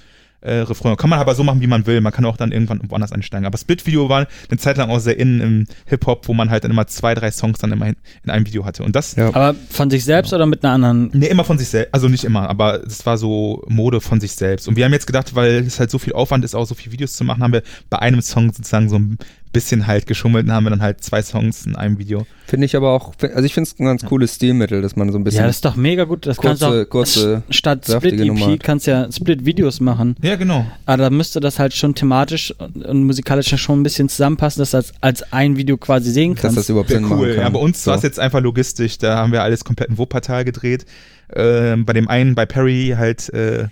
[0.42, 0.96] äh, Refrain.
[0.96, 2.00] Kann man aber so machen, wie man will.
[2.00, 3.46] Man kann auch dann irgendwann woanders einsteigen.
[3.46, 6.70] Aber Split-Video war eine Zeit lang auch sehr in im Hip-Hop, wo man halt dann
[6.70, 8.82] immer zwei, drei Songs dann immer in, in einem Video hatte.
[8.82, 9.28] Und das, Ja.
[9.28, 11.10] Aber von sich selbst oder mit einer anderen?
[11.12, 11.94] Nee, immer von sich selbst.
[11.94, 14.68] Also nicht immer, aber es war so Mode von sich selbst.
[14.68, 16.92] Und wir haben jetzt gedacht, weil es halt so viel Aufwand ist, auch so viele
[16.92, 19.18] Videos zu machen, haben wir bei einem Song sozusagen so ein
[19.52, 22.26] bisschen halt geschummelt und haben wir dann halt zwei Songs in einem Video.
[22.46, 25.18] Finde ich aber auch, also ich finde es ein ganz cooles Stilmittel, dass man so
[25.18, 26.26] ein bisschen Ja, das ist doch mega gut.
[26.26, 28.20] Das kannst kurze, du auch kurze, statt Split.
[28.20, 30.16] EP kannst ja Split Videos machen.
[30.22, 30.66] Ja, genau.
[30.86, 34.78] Aber da müsste das halt schon thematisch und musikalisch schon ein bisschen zusammenpassen, dass du
[34.78, 36.58] das als ein Video quasi sehen dass kannst.
[36.58, 37.16] das überhaupt Sehr Sinn cool.
[37.18, 37.44] machen kann.
[37.44, 37.90] Ja, bei uns so.
[37.90, 38.98] war es jetzt einfach logistisch.
[38.98, 40.86] Da haben wir alles komplett in Wuppertal gedreht.
[41.34, 43.68] Ähm, bei dem einen, bei Perry, halt äh,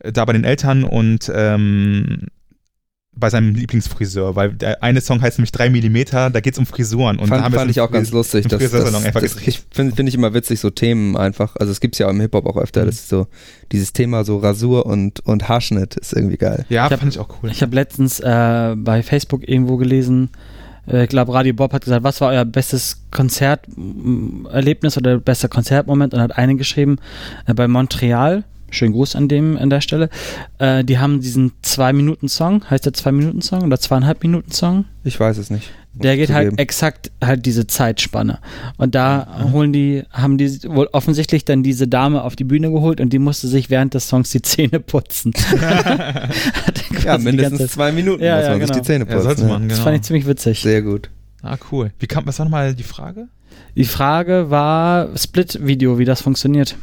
[0.00, 2.26] da bei den Eltern und ähm,
[3.16, 6.64] bei seinem Lieblingsfriseur, weil der eine Song heißt nämlich 3 Millimeter, da geht es um
[6.66, 7.18] Frisuren.
[7.18, 8.44] Und da fand, haben wir fand ich auch ganz lustig.
[8.44, 9.48] im dass- Friseursalon das, gedreht.
[9.48, 11.56] ich finde find ich immer witzig, so Themen einfach.
[11.56, 12.86] Also es gibt ja im Hip-Hop auch öfter, Mhm.
[12.86, 13.26] das ist so,
[13.72, 16.64] dieses Thema so Rasur und, und Haarschnitt ist irgendwie geil.
[16.68, 17.50] Ja, Ich hab- fand ich auch cool.
[17.50, 20.30] Ich habe letztens äh, bei Facebook irgendwo gelesen,
[20.88, 26.14] äh, ich glaube, Radio Bob hat gesagt, was war euer bestes Konzerterlebnis oder bester Konzertmoment
[26.14, 26.96] und hat einen geschrieben
[27.46, 28.44] äh, bei Montreal.
[28.70, 30.08] Schönen Gruß an dem an der Stelle.
[30.58, 34.52] Äh, die haben diesen zwei Minuten Song, heißt der zwei Minuten Song oder zweieinhalb Minuten
[34.52, 34.84] Song?
[35.04, 35.70] Ich weiß es nicht.
[35.92, 38.38] Der geht halt exakt halt diese Zeitspanne.
[38.76, 43.00] Und da holen die, haben die wohl offensichtlich dann diese Dame auf die Bühne geholt
[43.00, 45.32] und die musste sich während des Songs die Zähne putzen.
[47.04, 48.78] Ja, mindestens zwei Minuten Ja, muss ja, man sich genau.
[48.80, 49.42] die Zähne Ja, putzen.
[49.46, 49.52] ne?
[49.52, 49.84] man, Das genau.
[49.84, 50.60] fand ich ziemlich witzig.
[50.60, 51.10] Sehr gut.
[51.42, 51.90] Ah, cool.
[51.98, 53.28] Wie kam, was war nochmal die Frage?
[53.74, 56.76] Die Frage war Split-Video, wie das funktioniert.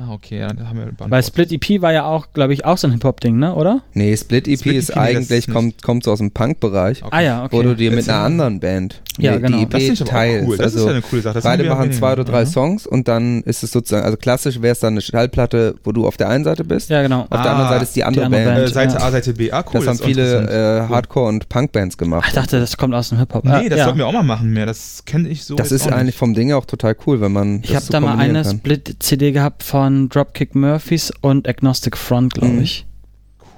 [0.00, 1.22] Ah, okay, ja, da haben wir Weil.
[1.24, 3.80] Split EP war ja auch, glaube ich, auch so ein Hip-Hop-Ding, ne, oder?
[3.94, 7.02] Nee, Split EP Split ist EP, das eigentlich, ist kommt, kommt so aus dem Punk-Bereich,
[7.02, 7.16] Okay.
[7.16, 7.56] Ah ja, okay.
[7.56, 9.58] wo du dir mit einer anderen Band Ja, die- genau.
[9.58, 10.46] die Das EP teilst.
[10.48, 10.56] cool.
[10.56, 11.34] Das ist also ja eine coole Sache.
[11.34, 12.46] Das beide haben machen zwei oder drei Ja.
[12.46, 16.06] Songs und dann ist es sozusagen, also klassisch wäre es dann eine Schallplatte, wo du
[16.06, 17.22] auf der einen Seite bist, ja, genau.
[17.22, 18.56] auf der Ah, anderen Seite ist die andere andere Band.
[18.56, 18.70] Band.
[18.70, 19.04] Äh, Seite Ja.
[19.04, 19.50] A, Seite B.
[19.50, 19.80] Ah, cool.
[19.80, 20.88] das haben ist auch viele äh.
[20.88, 22.26] Hardcore- und Punkbands gemacht.
[22.28, 23.44] ich dachte, das kommt aus dem Hip-Hop.
[23.44, 24.66] Nee, Ah, das sollten wir auch mal machen mehr.
[24.66, 25.56] Das kenne ich so.
[25.56, 28.00] das ist eigentlich vom Ding her auch total cool, wenn man Ich das habe da
[28.00, 28.44] mal eine.
[28.44, 32.62] Split-CD gehabt von Dropkick Murphys und Agnostic Front, glaube Mhm.
[32.62, 32.84] ich.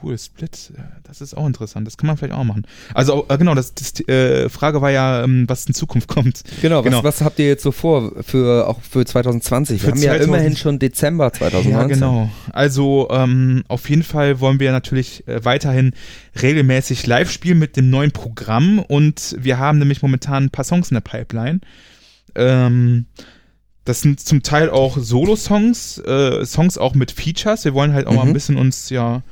[0.02, 0.72] Cool, Split.
[0.74, 1.86] äh, Das ist auch interessant.
[1.86, 2.66] Das kann man vielleicht auch machen.
[2.94, 6.42] Also, äh, genau, das, das äh, Frage war ja, ähm, was in Zukunft kommt.
[6.62, 6.98] Genau, Genau.
[6.98, 9.82] Was, was habt ihr jetzt so vor für auch für 2020?
[9.82, 11.70] Wir Für haben ja 2000 immerhin schon Dezember 2019.
[11.72, 12.30] Ja, genau.
[12.50, 15.92] Also, ähm, auf jeden Fall wollen wir natürlich äh, weiterhin
[16.40, 20.90] regelmäßig live spielen mit dem neuen Programm und wir haben nämlich momentan ein paar Songs
[20.90, 21.60] in der Pipeline.
[22.36, 23.04] Ähm,
[23.90, 27.64] das sind zum Teil auch Solo-Songs, äh, Songs auch mit Features.
[27.64, 28.32] Wir wollen halt auch mal ein Mhm.
[28.32, 29.22] bisschen uns ja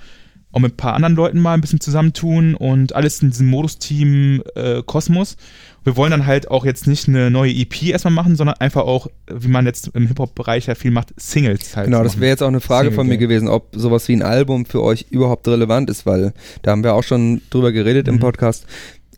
[0.51, 4.43] auch mit ein paar anderen Leuten mal ein bisschen zusammentun und alles in diesem Modus-Team
[4.55, 5.37] äh, Kosmos.
[5.85, 9.09] Wir wollen dann halt auch jetzt nicht eine neue EP erstmal machen, sondern einfach auch,
[9.33, 11.87] wie man jetzt im Hip-Hop-Bereich ja viel macht, Singles halt.
[11.87, 13.29] Genau, das wäre jetzt auch eine Frage Single von mir Game.
[13.29, 16.33] gewesen, ob sowas wie ein Album für euch überhaupt relevant ist, weil
[16.63, 18.21] da haben wir auch schon drüber geredet im Mhm.
[18.21, 18.67] Podcast.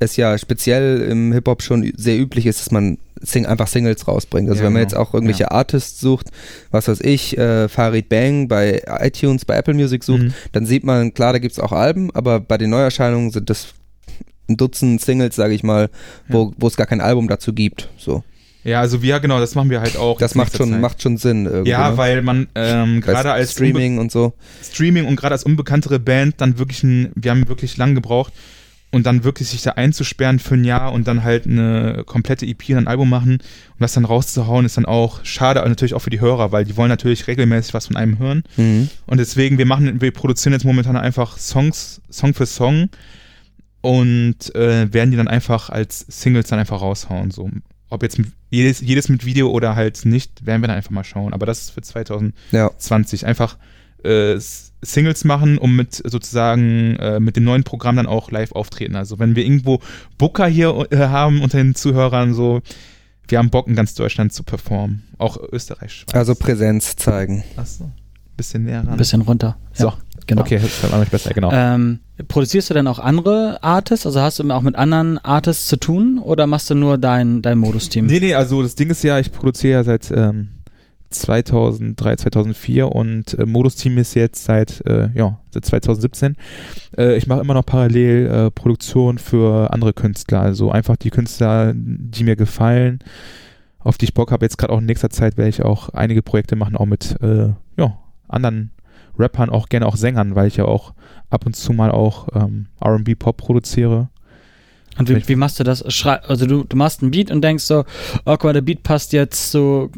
[0.01, 4.48] Es ja speziell im Hip-Hop schon sehr üblich ist, dass man sing einfach Singles rausbringt.
[4.48, 4.90] Also Ja, wenn man genau.
[4.90, 5.51] jetzt auch irgendwelche Ja.
[5.51, 6.28] Artists sucht,
[6.70, 10.34] was weiß ich, äh, Farid Bang bei iTunes, bei Apple Music sucht, Mhm.
[10.53, 13.74] dann sieht man, klar, da gibt es auch Alben, aber bei den Neuerscheinungen sind das
[14.48, 15.90] ein Dutzend Singles, sage ich mal,
[16.28, 17.88] wo wo es gar kein Album dazu gibt.
[17.98, 18.24] So.
[18.64, 20.18] Ja, also wir, genau, das machen wir halt auch.
[20.18, 20.80] Das macht schon, Zeit.
[20.80, 21.70] macht schon Sinn irgendwie.
[21.70, 21.96] Ja, ne?
[21.98, 24.32] weil man ähm, gerade als Streaming und so.
[24.62, 28.32] Streaming und gerade als unbekanntere Band dann wirklich ein, wir haben wirklich lang gebraucht
[28.93, 32.70] und dann wirklich sich da einzusperren für ein Jahr und dann halt eine komplette EP
[32.70, 36.01] und ein Album machen und das dann rauszuhauen ist dann auch schade, aber natürlich auch
[36.03, 38.88] für die Hörer, weil die wollen natürlich regelmäßig was von einem hören Mhm.
[39.07, 42.88] und deswegen wir machen, wir produzieren jetzt momentan einfach Songs, Song für Song
[43.80, 47.30] und äh, werden die dann einfach als Singles dann einfach raushauen.
[47.30, 47.49] So,
[47.88, 51.05] ob jetzt mit, jedes, jedes mit Video oder halt nicht, werden wir dann einfach mal
[51.05, 51.32] schauen.
[51.32, 53.28] Aber das ist für 2020 Ja.
[53.28, 53.57] einfach
[54.05, 54.34] äh,
[54.82, 58.96] Singles machen, um mit sozusagen äh, mit dem neuen Programm dann auch live auftreten.
[58.96, 59.80] Also wenn wir irgendwo
[60.18, 62.60] Booker hier äh, haben unter den Zuhörern so,
[63.28, 65.92] wir haben Bock in ganz Deutschland zu performen, auch Österreich.
[65.92, 66.14] Schweiz.
[66.14, 67.44] Also Präsenz zeigen.
[67.56, 67.90] Achso,
[68.36, 68.88] bisschen näher ran.
[68.88, 69.56] Ein bisschen runter.
[69.72, 70.42] So, ja, genau.
[70.42, 71.50] Okay, das war nicht besser, genau.
[71.52, 74.06] Ähm, produzierst du denn auch andere Artists?
[74.06, 77.58] Also hast du auch mit anderen Artists zu tun oder machst du nur dein, dein
[77.58, 78.06] Modus-Team?
[78.06, 80.48] Nee, nee, also das Ding ist ja, ich produziere ja seit ähm,
[81.11, 86.36] 2003, 2004 und äh, Modus Team ist jetzt seit, äh, ja, seit 2017.
[86.96, 91.72] Äh, ich mache immer noch parallel äh, Produktion für andere Künstler, also einfach die Künstler,
[91.74, 93.00] die mir gefallen,
[93.80, 94.44] auf die ich Bock habe.
[94.44, 97.48] Jetzt gerade auch in nächster Zeit werde ich auch einige Projekte machen, auch mit äh,
[97.76, 97.98] ja,
[98.28, 98.70] anderen
[99.18, 100.94] Rappern, auch gerne auch Sängern, weil ich ja auch
[101.28, 104.08] ab und zu mal auch ähm, R&B Pop produziere.
[105.01, 105.82] Und wie, wie machst du das?
[105.92, 108.82] Schrei also du, du machst einen Beat und denkst so, oh guck mal, der Beat
[108.82, 109.90] passt jetzt so,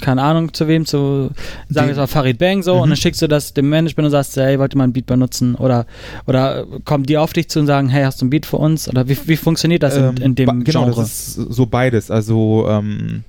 [0.00, 1.30] keine Ahnung zu wem, zu,
[1.68, 2.80] sagen wir mal Farid Bang so, Mhm.
[2.80, 5.06] und dann schickst du das dem Management und sagst, hey, wollt ihr mal einen Beat
[5.06, 5.54] benutzen?
[5.54, 5.86] Oder,
[6.26, 8.88] oder kommen die auf dich zu und sagen, hey, hast du einen Beat für uns?
[8.88, 11.00] Oder wie, wie funktioniert das in, Ähm, in dem ba- genau, Genre?
[11.02, 12.10] das ist so beides.
[12.10, 13.24] Also ähm,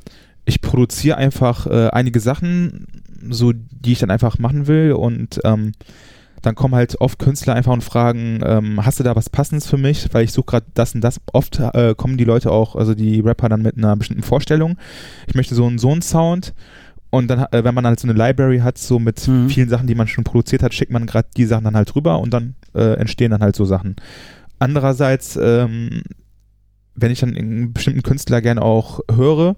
[0.46, 2.88] ich produziere einfach äh, einige Sachen,
[3.30, 5.74] so die ich dann einfach machen will und ähm,
[6.42, 9.78] dann kommen halt oft Künstler einfach und fragen, ähm, hast du da was Passendes für
[9.78, 10.08] mich?
[10.14, 11.20] Weil ich suche gerade das und das.
[11.34, 14.78] Oft äh, kommen die Leute auch, also die Rapper dann mit einer bestimmten Vorstellung.
[15.28, 16.54] Ich möchte so einen so einen Sound.
[17.10, 19.50] Und dann, äh, wenn man halt so eine Library hat, so mit Mhm.
[19.50, 22.20] vielen Sachen, die man schon produziert hat, schickt man gerade die Sachen dann halt rüber
[22.20, 23.96] und dann äh, entstehen dann halt so Sachen.
[24.60, 26.02] Andererseits, ähm,
[26.96, 29.56] wenn ich dann einen bestimmten Künstler gerne auch höre,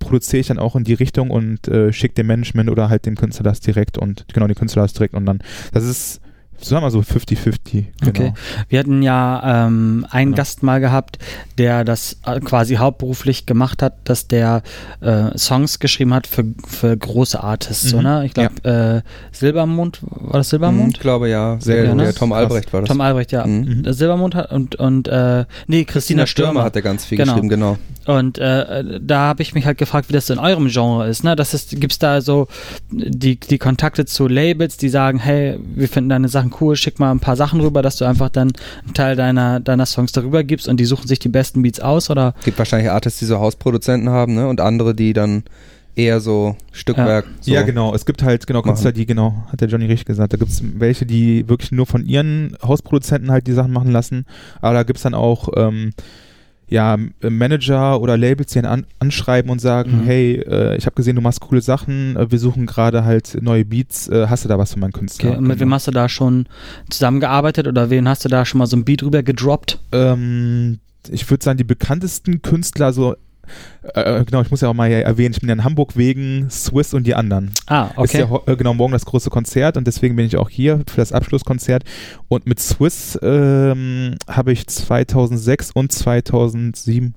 [0.00, 3.14] produziere ich dann auch in die Richtung und äh, schicke dem Management oder halt dem
[3.14, 5.38] Künstler das direkt und genau, dem Künstler das direkt und dann,
[5.72, 6.20] das ist,
[6.62, 7.54] sagen wir mal so 50-50.
[7.72, 7.84] Genau.
[8.08, 8.32] Okay.
[8.68, 10.36] Wir hatten ja ähm, einen Genau.
[10.36, 11.18] Gast mal gehabt,
[11.58, 14.62] der das äh, quasi hauptberuflich gemacht hat, dass der
[15.00, 18.02] äh, Songs geschrieben hat für, für große Artists, so, Mhm.
[18.02, 18.26] ne?
[18.26, 20.94] Ich glaube, äh, Silbermond, war das Mhm, Silbermond?
[20.94, 21.56] Ich glaube ja.
[21.60, 22.32] Sehr ja, ja, Tom.
[22.32, 22.88] Albrecht war das.
[22.88, 23.46] Tom Albrecht, ja.
[23.46, 23.84] Mhm.
[23.92, 26.64] Silbermond hat und, und äh, nee, Christina, Christina Stürmer Stürmer.
[26.64, 27.32] hat er ganz viel Genau.
[27.34, 27.78] geschrieben, genau.
[28.06, 31.22] Und äh, da habe ich mich halt gefragt, wie das in eurem Genre ist.
[31.22, 31.36] Ne?
[31.36, 32.48] Das ist, gibt's da so
[32.90, 37.10] die, die Kontakte zu Labels, die sagen, hey, wir finden deine Sachen cool, schick mal
[37.10, 38.52] ein paar Sachen rüber, dass du einfach dann
[38.84, 42.10] einen Teil deiner, deiner Songs darüber gibst und die suchen sich die besten Beats aus
[42.10, 44.48] oder Gibt wahrscheinlich Artists, die so Hausproduzenten haben, ne?
[44.48, 45.44] Und andere, die dann
[45.96, 47.26] eher so Stückwerk.
[47.40, 47.52] So.
[47.52, 47.94] Ja, genau.
[47.94, 50.32] Es gibt halt genau Künstler, die genau, hat der Johnny richtig gesagt.
[50.32, 54.24] Da gibt es welche, die wirklich nur von ihren Hausproduzenten halt die Sachen machen lassen.
[54.60, 55.92] Aber da gibt es dann auch ähm,
[56.70, 56.96] ja,
[57.28, 60.04] Manager oder Labels, einen an, anschreiben und sagen, Mhm.
[60.04, 63.64] hey, äh, ich habe gesehen, du machst coole Sachen, äh, wir suchen gerade halt neue
[63.64, 65.30] Beats, äh, hast du da was für meinen Künstler?
[65.30, 65.74] okay, und mit wem Genau.
[65.74, 66.46] hast du da schon
[66.88, 69.78] zusammengearbeitet oder wen hast du da schon mal so ein Beat rüber gedroppt?
[69.92, 73.16] Ähm, ich würde sagen, die bekanntesten Künstler, so
[73.94, 76.94] äh, genau, ich muss ja auch mal erwähnen, ich bin ja in Hamburg wegen Swiss
[76.94, 77.50] und die anderen.
[77.66, 78.18] Ah, Ist okay.
[78.20, 80.96] ja ho- äh, genau morgen das große Konzert und deswegen bin ich auch hier für
[80.98, 81.84] das Abschlusskonzert.
[82.28, 87.14] Und mit Swiss ähm, habe ich 2006 und 2007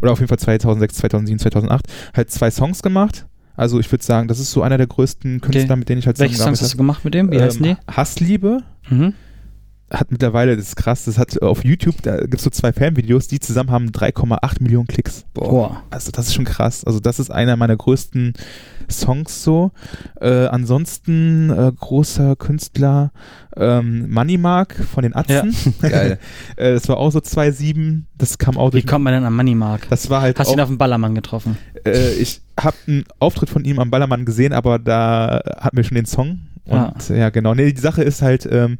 [0.00, 3.26] oder auf jeden Fall 2006, 2007, 2008 halt zwei Songs gemacht.
[3.56, 5.76] Also ich würde sagen, das ist so einer der größten Künstler, Okay.
[5.76, 7.30] mit denen ich halt Welche Songs hast du gemacht mit dem?
[7.30, 7.70] Wie heißen die?
[7.70, 9.14] Ähm, Hassliebe Mhm.
[9.92, 13.28] Hat mittlerweile, das ist krass, das hat auf YouTube, da gibt es so zwei Fanvideos,
[13.28, 15.24] die zusammen haben 3,8 Millionen Klicks.
[15.34, 15.82] Boah.
[15.90, 16.84] Also das ist schon krass.
[16.84, 18.32] Also das ist einer meiner größten
[18.90, 19.72] Songs so.
[20.20, 23.12] Äh, ansonsten äh, großer Künstler
[23.56, 25.54] ähm, Moneymark von den Atzen.
[25.82, 26.18] Geil.
[26.56, 28.02] äh, das war auch so 2,7.
[28.16, 29.88] Das kam auch Wie kommt man denn an Moneymark?
[29.90, 31.58] Das war halt Hast du ihn auf dem Ballermann getroffen?
[31.84, 35.96] äh, ich habe einen Auftritt von ihm am Ballermann gesehen, aber da hatten wir schon
[35.96, 36.40] den Song.
[36.68, 36.92] Ah.
[36.94, 37.54] Und ja, genau.
[37.54, 38.76] Nee, die Sache ist halt, ähm,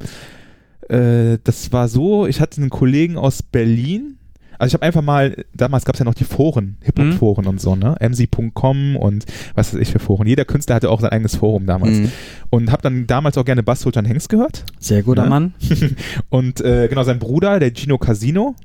[0.89, 4.17] äh, das war so, ich hatte einen Kollegen aus Berlin,
[4.59, 7.75] also ich habe einfach mal, damals gab es ja noch die Foren, Hip-Hop-Foren und so,
[7.75, 7.95] ne?
[7.99, 9.25] mc.com und
[9.55, 10.27] was weiß ich für Foren.
[10.27, 11.97] Jeder Künstler hatte auch sein eigenes Forum damals.
[11.97, 12.11] Mhm.
[12.49, 14.63] Und habe dann damals auch gerne Bass Sultan Hengst gehört.
[14.79, 15.29] Sehr guter Ja.
[15.29, 15.53] Mann.
[16.29, 18.55] Und äh, genau, sein Bruder, der Gino Casino,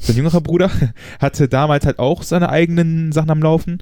[0.00, 0.70] sein jüngerer Bruder,
[1.18, 3.78] hatte damals halt auch seine eigenen Sachen am Laufen.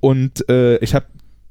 [0.00, 1.06] Und äh, ich habe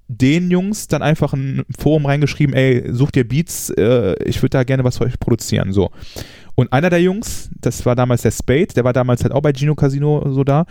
[0.09, 4.63] den Jungs dann einfach ein Forum reingeschrieben, ey, sucht ihr Beats, äh, ich würde da
[4.63, 5.91] gerne was für euch produzieren, so.
[6.55, 9.53] Und einer der Jungs, das war damals der Spade, der war damals halt auch bei
[9.53, 10.65] Gino Casino so da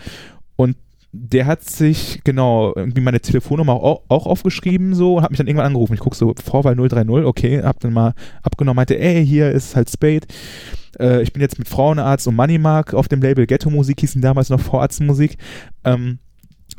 [0.57, 0.75] und
[1.11, 5.47] der hat sich, genau, irgendwie meine Telefonnummer auch, auch aufgeschrieben, so, und hat mich dann
[5.47, 5.95] irgendwann angerufen.
[5.95, 8.13] Ich gucke so, Vorwahl 030, okay, hab dann mal
[8.43, 10.27] abgenommen, meinte, ey, hier ist halt Spade.
[10.99, 14.49] Äh, ich bin jetzt mit Frauenarzt und Moneymark auf dem Label Ghetto Musik, hießen damals
[14.49, 15.37] noch Vorarztmusik.
[15.83, 16.19] Ähm,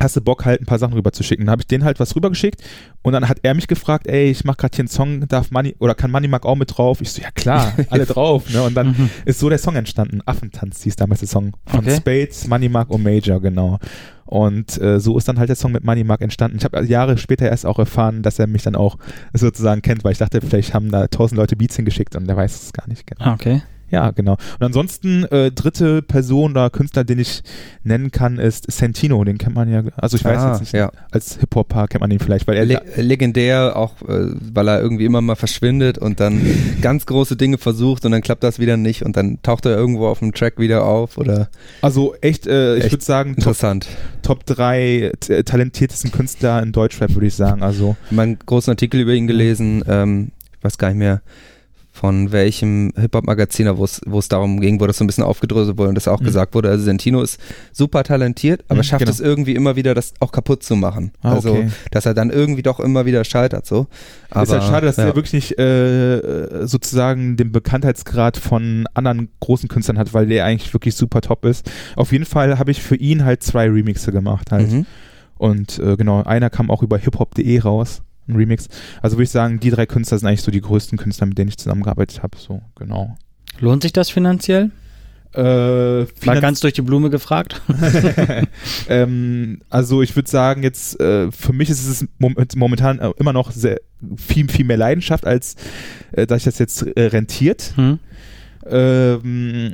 [0.01, 1.45] hast du Bock halt ein paar Sachen rüber zu schicken?
[1.45, 2.61] Dann habe ich denen halt was rübergeschickt
[3.01, 5.75] und dann hat er mich gefragt, ey, ich mache gerade hier einen Song, darf Money
[5.79, 7.01] oder kann Moneymark auch mit drauf?
[7.01, 8.63] Ich so, ja klar, alle drauf, ne?
[8.63, 9.09] Und dann Mhm.
[9.25, 10.21] ist so der Song entstanden.
[10.25, 11.95] Affentanz hieß damals der Song von Okay.
[11.95, 13.79] Spades, Moneymark und Major, genau.
[14.25, 16.57] Und äh, so ist dann halt der Song mit Moneymark entstanden.
[16.57, 18.97] Ich habe Jahre später erst auch erfahren, dass er mich dann auch
[19.33, 22.63] sozusagen kennt, weil ich dachte, vielleicht haben da tausend Leute Beats hingeschickt und der weiß
[22.63, 23.25] es gar nicht genau.
[23.31, 23.61] Ah, okay.
[23.91, 24.33] Ja, genau.
[24.59, 27.43] Und ansonsten äh, dritte Person oder Künstler, den ich
[27.83, 29.23] nennen kann, ist Santino.
[29.23, 30.91] Den kennt man ja, also ich weiß Ah, jetzt nicht, ja.
[31.11, 35.05] als Hip-Hopper kennt man ihn vielleicht, weil er Le legendär, auch äh, weil er irgendwie
[35.05, 36.41] immer mal verschwindet und dann
[36.81, 40.07] ganz große Dinge versucht und dann klappt das wieder nicht und dann taucht er irgendwo
[40.07, 41.49] auf dem Track wieder auf oder
[41.81, 43.87] also echt, äh, ich würde sagen, Top, interessant.
[44.23, 47.61] Top 3 t- talentiertesten Künstler in Deutschrap, würde ich sagen.
[47.61, 51.21] Also Ich habe einen großen Artikel über ihn gelesen, ähm, ich weiß gar nicht mehr
[52.01, 53.83] von welchem Hip-Hop-Magazin, wo
[54.17, 56.25] es darum ging, wo das so ein bisschen aufgedröselt wurde und das auch Mhm.
[56.25, 57.39] gesagt wurde, also Sentino ist
[57.71, 59.11] super talentiert, aber Mhm, schafft genau.
[59.11, 61.11] es irgendwie immer wieder, das auch kaputt zu machen.
[61.21, 61.69] Ah, also, okay.
[61.91, 63.85] dass er dann irgendwie doch immer wieder scheitert so.
[64.31, 65.03] Aber, ist halt schade, dass ja.
[65.03, 70.73] er wirklich nicht äh, sozusagen den Bekanntheitsgrad von anderen großen Künstlern hat, weil der eigentlich
[70.73, 71.69] wirklich super top ist.
[71.95, 74.71] Auf jeden Fall habe ich für ihn halt zwei Remixe gemacht halt.
[74.71, 74.85] Mhm.
[75.37, 78.67] Und äh, genau, einer kam auch über hiphop.de raus, ein Remix.
[79.01, 81.49] Also würde ich sagen, die drei Künstler sind eigentlich so die größten Künstler, mit denen
[81.49, 82.37] ich zusammengearbeitet habe.
[82.37, 83.15] So, genau.
[83.59, 84.71] Lohnt sich das finanziell?
[85.33, 87.61] Äh, Mal ganz durch die Blume gefragt.
[88.89, 93.31] ähm, also ich würde sagen, jetzt äh, für mich ist es mom momentan äh, immer
[93.31, 93.79] noch sehr,
[94.17, 95.55] viel, viel mehr Leidenschaft, als
[96.11, 97.73] äh, dass ich das jetzt äh, rentiert.
[97.75, 97.99] Hm?
[98.65, 99.71] Ähm,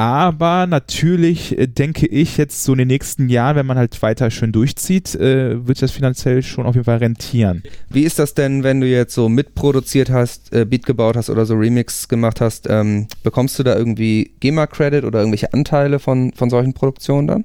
[0.00, 4.30] aber natürlich äh, denke ich jetzt so in den nächsten Jahren, wenn man halt weiter
[4.30, 7.62] schön durchzieht, äh, wird das finanziell schon auf jeden Fall rentieren.
[7.90, 11.44] Wie ist das denn, wenn du jetzt so mitproduziert hast, äh, Beat gebaut hast oder
[11.44, 12.66] so Remix gemacht hast?
[12.70, 17.44] Ähm, bekommst du da irgendwie GEMA-Credit oder irgendwelche Anteile von, von solchen Produktionen dann?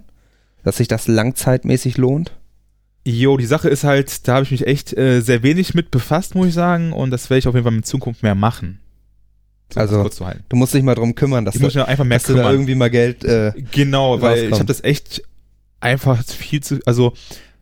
[0.63, 2.31] Dass sich das langzeitmäßig lohnt?
[3.03, 6.35] Jo, die Sache ist halt, da habe ich mich echt äh, sehr wenig mit befasst,
[6.35, 8.79] muss ich sagen, und das werde ich auf jeden Fall in Zukunft mehr machen.
[9.73, 10.43] So, Also, das kurz zu halten.
[10.49, 12.53] Du musst dich mal drum kümmern, dass, Ich du, einfach mehr dass du da kümmern.
[12.53, 13.23] irgendwie mal Geld.
[13.23, 14.59] Äh, Genau, weil ich rauskommt.
[14.59, 15.23] habe das echt
[15.79, 17.13] einfach viel zu, also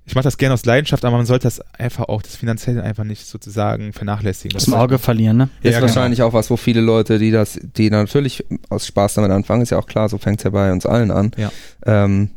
[0.05, 3.05] ich mache das gerne aus Leidenschaft, aber man sollte das einfach auch, das Finanzielle einfach
[3.05, 4.57] nicht sozusagen vernachlässigen.
[4.57, 5.43] Aus dem Auge verlieren, ne?
[5.61, 5.83] ist Ja, genau.
[5.83, 9.69] wahrscheinlich auch was, wo viele Leute, die das, die natürlich aus Spaß damit anfangen, ist
[9.69, 11.51] ja auch klar, so fängt es ja bei uns allen an, Ja.
[11.85, 12.31] ähm,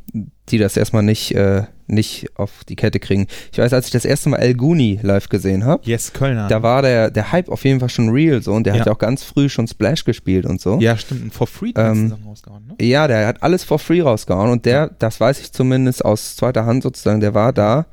[0.51, 3.27] die das erstmal nicht, äh, nicht auf die Kette kriegen.
[3.53, 6.49] Ich weiß, als ich das erste Mal El Guni live gesehen habe, Yes, Kölner.
[6.49, 8.81] da war der, der Hype auf jeden Fall schon real so und der Ja.
[8.81, 10.79] hat ja auch ganz früh schon Splash gespielt und so.
[10.81, 12.85] ja, stimmt, und for free Ähm, rausgehauen, ne?
[12.87, 16.65] Ja, der hat alles for free rausgehauen und der, das weiß ich zumindest aus zweiter
[16.67, 17.87] Hand sozusagen, der war da.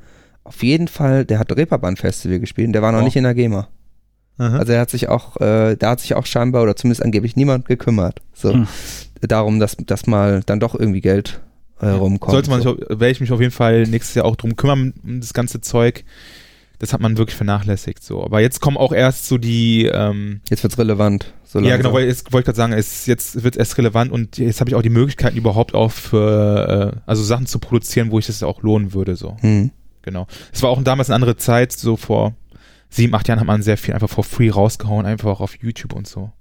[0.44, 3.04] Auf jeden Fall, der hat Reeperbahn Festival gespielt und der war noch Oh.
[3.06, 3.68] nicht in der GEMA.
[4.40, 4.58] Aha.
[4.58, 7.68] Also er hat sich auch, äh, da hat sich auch scheinbar oder zumindest angeblich niemand
[7.68, 8.20] gekümmert.
[8.34, 8.68] So Hm.
[9.22, 11.40] darum, dass, dass mal dann doch irgendwie Geld
[11.84, 12.32] äh, rumkommt.
[12.32, 12.76] Sollte man so.
[12.76, 15.62] sich, werde ich mich auf jeden Fall nächstes Jahr auch drum kümmern, um das ganze
[15.62, 16.04] Zeug.
[16.80, 18.24] Das hat man wirklich vernachlässigt, so.
[18.24, 21.34] Aber jetzt kommen auch erst so die, ähm, Jetzt wird's relevant.
[21.46, 24.12] So ja, genau, weil jetzt wollte ich gerade sagen, es, jetzt wird es erst relevant
[24.12, 28.12] und jetzt habe ich auch die Möglichkeiten überhaupt auch für, äh, also Sachen zu produzieren,
[28.12, 29.38] wo ich das auch lohnen würde, so.
[29.42, 29.72] Hm.
[30.02, 30.28] Genau.
[30.52, 32.34] Es war auch damals eine andere Zeit, so vor
[32.90, 35.94] sieben, acht Jahren hat man sehr viel einfach for free rausgehauen, einfach auch auf YouTube
[35.94, 36.32] und so.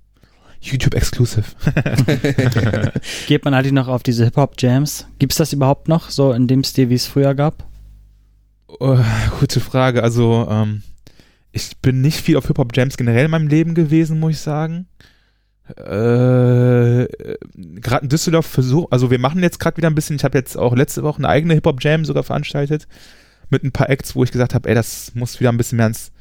[0.62, 1.44] YouTube Exclusive.
[3.26, 5.06] Geht man eigentlich noch auf diese Hip-Hop-Jams?
[5.18, 7.64] Gibt's das überhaupt noch, so in dem Stil, wie es früher gab?
[8.68, 8.98] Oh,
[9.40, 10.02] gute Frage.
[10.02, 10.82] Also, ähm,
[11.50, 14.86] ich bin nicht viel auf Hip-Hop-Jams generell in meinem Leben gewesen, muss ich sagen.
[15.68, 17.06] Äh,
[17.56, 20.56] gerade in Düsseldorf versuch, also wir machen jetzt gerade wieder ein bisschen, ich habe jetzt
[20.56, 22.86] auch letzte Woche eine eigene Hip-Hop-Jam sogar veranstaltet
[23.50, 25.86] mit ein paar Acts, wo ich gesagt habe, ey, das muss wieder ein bisschen mehr
[25.88, 26.11] ins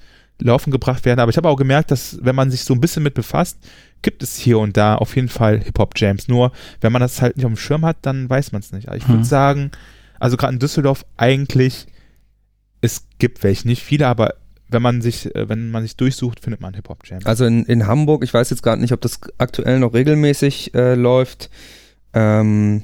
[0.48, 1.20] Laufen gebracht werden.
[1.20, 3.58] Aber ich habe auch gemerkt, dass wenn man sich so ein bisschen mit befasst,
[4.02, 6.28] gibt es hier und da auf jeden Fall Hip-Hop-Jams.
[6.28, 8.88] Nur, wenn man das halt nicht auf dem Schirm hat, dann weiß man es nicht.
[8.88, 9.24] Aber ich würde Hm.
[9.26, 9.72] sagen,
[10.20, 11.88] also gerade in Düsseldorf eigentlich
[12.82, 14.34] es gibt welche, nicht viele, aber
[14.68, 17.20] wenn man sich, äh, wenn man sich durchsucht, findet man Hip-Hop-Jam.
[17.26, 20.96] Also in, in Hamburg, ich weiß jetzt gerade nicht, ob das aktuell noch regelmäßig äh,
[20.96, 21.50] läuft,
[22.14, 22.84] ähm,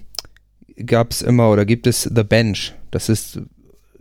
[0.85, 2.75] gab es immer oder gibt es The Bench.
[2.91, 3.39] Das ist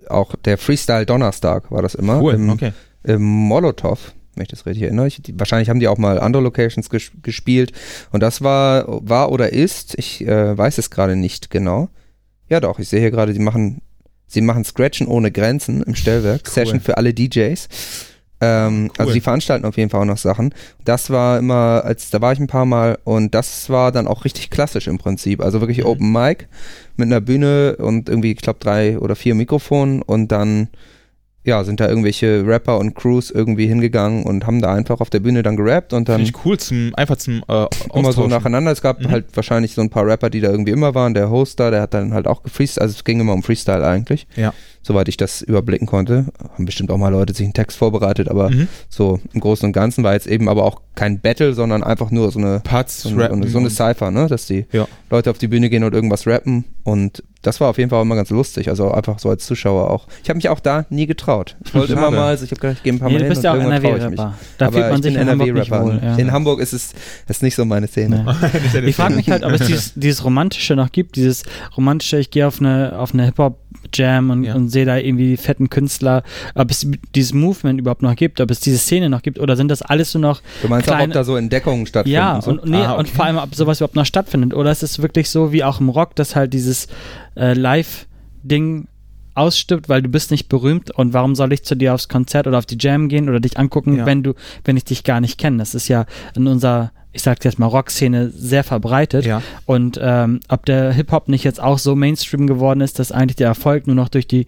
[0.09, 2.21] auch der Freestyle Donnerstag war das immer.
[2.21, 2.73] Cool, im, okay.
[3.07, 5.07] Im Molotow, wenn ich das richtig erinnere.
[5.07, 7.73] Ich, die, wahrscheinlich haben die auch mal andere Locations ges gespielt.
[8.11, 11.89] Und das war, war oder ist, ich äh, weiß es gerade nicht genau.
[12.49, 13.81] Ja doch, ich sehe hier gerade, die machen,
[14.27, 16.43] sie machen Scratchen ohne Grenzen im Stellwerk.
[16.47, 16.53] Cool.
[16.53, 17.69] Session für alle DJs.
[18.39, 18.91] Ähm, Cool.
[18.99, 20.55] Also die veranstalten auf jeden Fall auch noch Sachen.
[20.85, 24.25] Das war immer, als da war ich ein paar Mal und das war dann auch
[24.27, 25.41] richtig klassisch im Prinzip.
[25.41, 25.87] Also wirklich Mhm.
[25.87, 26.47] Open Mic
[26.97, 30.69] mit einer Bühne und irgendwie, ich glaube, drei oder vier Mikrofonen und dann
[31.47, 35.21] ja, sind da irgendwelche Rapper und Crews irgendwie hingegangen und haben da einfach auf der
[35.21, 38.73] Bühne dann gerappt und dann Finde ich cool, zum, einfach zum äh, immer so nacheinander.
[38.73, 39.11] Es gab Mhm.
[39.11, 41.15] halt wahrscheinlich so ein paar Rapper, die da irgendwie immer waren.
[41.15, 42.83] Der Hoster, der hat dann halt auch gefreestylt.
[42.83, 44.27] Also es ging immer um Freestyle eigentlich.
[44.37, 44.53] Ja.
[44.87, 46.26] Soweit ich das überblicken konnte.
[46.55, 48.68] Haben bestimmt auch mal Leute sich einen Text vorbereitet, aber Mhm.
[48.89, 52.30] so im Großen und Ganzen war jetzt eben aber auch kein Battle, sondern einfach nur
[52.30, 54.28] so eine, Parts so eine, so eine, Cypher, ne?
[54.28, 54.87] Dass die Ja.
[55.11, 56.64] Leute auf die Bühne gehen und irgendwas rappen.
[56.84, 58.68] Und das war auf jeden Fall immer ganz lustig.
[58.68, 60.07] Also einfach so als Zuschauer auch.
[60.22, 61.57] Ich habe mich auch da nie getraut.
[61.64, 63.24] Ich wollte immer mal, also ich habe gedacht, ich gehe ein paar Nee, Mal du
[63.24, 63.57] hin bist und ja auch.
[63.72, 64.34] NRW-Rapper.
[64.59, 65.84] Da aber fühlt man ich sich bin in NRW-Rapper.
[65.84, 66.01] wohl.
[66.03, 66.16] Ja.
[66.16, 66.93] In Hamburg ist es
[67.28, 68.24] ist nicht so meine Szene.
[68.24, 68.87] Nee.
[68.87, 71.43] Ich frage mich halt, ob es dieses, dieses Romantische noch gibt, dieses
[71.76, 73.26] Romantische, ich gehe auf eine, auf eine
[73.83, 74.55] Hip-Hop-Jam und, Ja.
[74.55, 76.22] und sehe da irgendwie die fetten Künstler,
[76.55, 79.68] ob es dieses Movement überhaupt noch gibt, ob es diese Szene noch gibt oder sind
[79.68, 82.14] das alles nur noch Du meinst auch, ob Kleine- da so Entdeckungen stattfinden?
[82.14, 82.51] ja, so?
[82.53, 82.99] und, nee, Ah, okay.
[83.01, 84.55] und vor allem, ob sowas überhaupt noch stattfindet.
[84.55, 86.89] Oder ist es wirklich so wie auch im Rock, dass halt dieses
[87.37, 88.87] äh, Live-Ding
[89.37, 92.59] ausstirbt, weil du bist nicht berühmt und warum soll ich zu dir aufs Konzert oder
[92.59, 94.07] auf die Jam gehen oder dich angucken, Ja.
[94.07, 94.34] wenn du,
[94.64, 95.59] wenn ich dich gar nicht kenne.
[95.59, 99.24] Das ist ja in unserer, ich sag jetzt mal, Rock-Szene sehr verbreitet.
[99.24, 99.43] Ja.
[99.64, 103.47] Und ähm, ob der Hip-Hop nicht jetzt auch so Mainstream geworden ist, dass eigentlich der
[103.49, 104.47] Erfolg nur noch durch die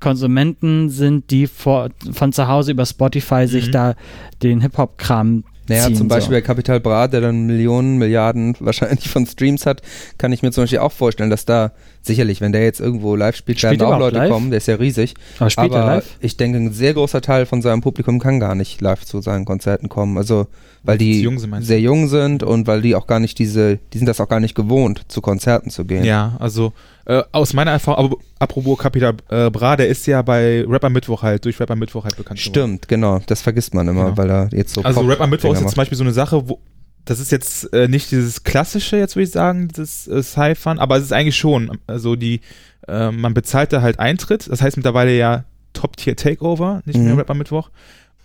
[0.00, 3.72] Konsumenten sind, die vor, von zu Hause über Spotify sich Mhm.
[3.72, 3.94] da
[4.42, 6.40] den Hip-Hop-Kram Naja, ziehen, zum Beispiel so.
[6.40, 9.82] bei Capital Bra, der dann Millionen, Milliarden wahrscheinlich von Streams hat,
[10.18, 11.72] kann ich mir zum Beispiel auch vorstellen, dass da
[12.02, 14.30] sicherlich, wenn der jetzt irgendwo live spielt, Spielt werden er auch Leute live?
[14.30, 15.14] kommen, der ist ja riesig.
[15.38, 16.16] Aber spielt er aber live?
[16.20, 19.44] ich denke, ein sehr großer Teil von seinem Publikum kann gar nicht live zu seinen
[19.44, 20.16] Konzerten kommen.
[20.16, 20.46] Also,
[20.82, 23.98] weil die jung sind, sehr jung sind und weil die auch gar nicht diese, die
[23.98, 26.04] sind das auch gar nicht gewohnt, zu Konzerten zu gehen.
[26.04, 26.72] Ja, also
[27.04, 31.22] äh, aus meiner Erfahrung, aber apropos Capital äh, Bra, der ist ja bei Rapper Mittwoch
[31.22, 32.54] halt, durch Rapper Mittwoch halt bekannt geworden.
[32.78, 33.20] Stimmt, genau.
[33.26, 34.16] Das vergisst man immer, Genau.
[34.16, 36.48] weil er jetzt so Also Pop- Rapper Mittwoch ist jetzt zum Beispiel so eine Sache,
[36.48, 36.58] wo
[37.04, 40.96] das ist jetzt äh, nicht dieses klassische, jetzt würde ich sagen, dieses äh, Cyphern, aber
[40.96, 41.78] es ist eigentlich schon.
[41.86, 42.40] Also die,
[42.88, 47.18] äh, man bezahlt da halt Eintritt, das heißt mittlerweile ja Top-Tier-Takeover, nicht mehr Mhm.
[47.18, 47.70] Rapper Mittwoch.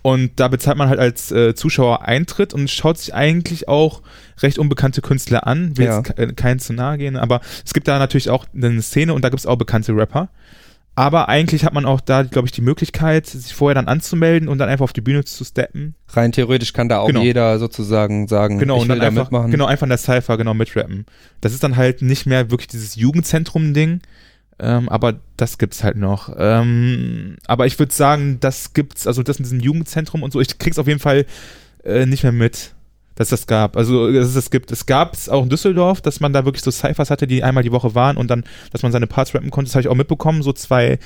[0.02, 4.02] Und da bezahlt man halt als äh, Zuschauer Eintritt und schaut sich eigentlich auch
[4.40, 5.76] recht unbekannte Künstler an.
[5.76, 5.96] Will Ja.
[5.98, 9.24] jetzt ke- keinen zu nahe gehen, aber es gibt da natürlich auch eine Szene und
[9.24, 10.28] da gibt es auch bekannte Rapper.
[10.98, 14.56] Aber eigentlich hat man auch da, glaube ich, die Möglichkeit, sich vorher dann anzumelden und
[14.56, 15.94] dann einfach auf die Bühne zu steppen.
[16.08, 17.20] Rein theoretisch kann da auch Genau.
[17.22, 19.50] jeder sozusagen sagen, Genau, ich und will dann da einfach, mitmachen.
[19.50, 21.04] genau, einfach in der Cypher, genau, mitrappen.
[21.42, 24.00] Das ist dann halt nicht mehr wirklich dieses Jugendzentrum-Ding,
[24.58, 26.34] ähm, aber das gibt's halt noch.
[26.38, 30.56] Ähm, aber ich würde sagen, das gibt's, also das in diesem Jugendzentrum und so, ich
[30.58, 31.26] krieg's auf jeden Fall
[31.84, 32.72] äh, nicht mehr mit,
[33.16, 33.76] dass das gab.
[33.76, 34.70] Also, dass es das gibt.
[34.70, 37.72] Es gab's auch in Düsseldorf, dass man da wirklich so Cyphers hatte, die einmal die
[37.72, 39.68] Woche waren und dann, dass man seine Parts rappen konnte.
[39.68, 40.98] Das habe ich auch mitbekommen, so zwei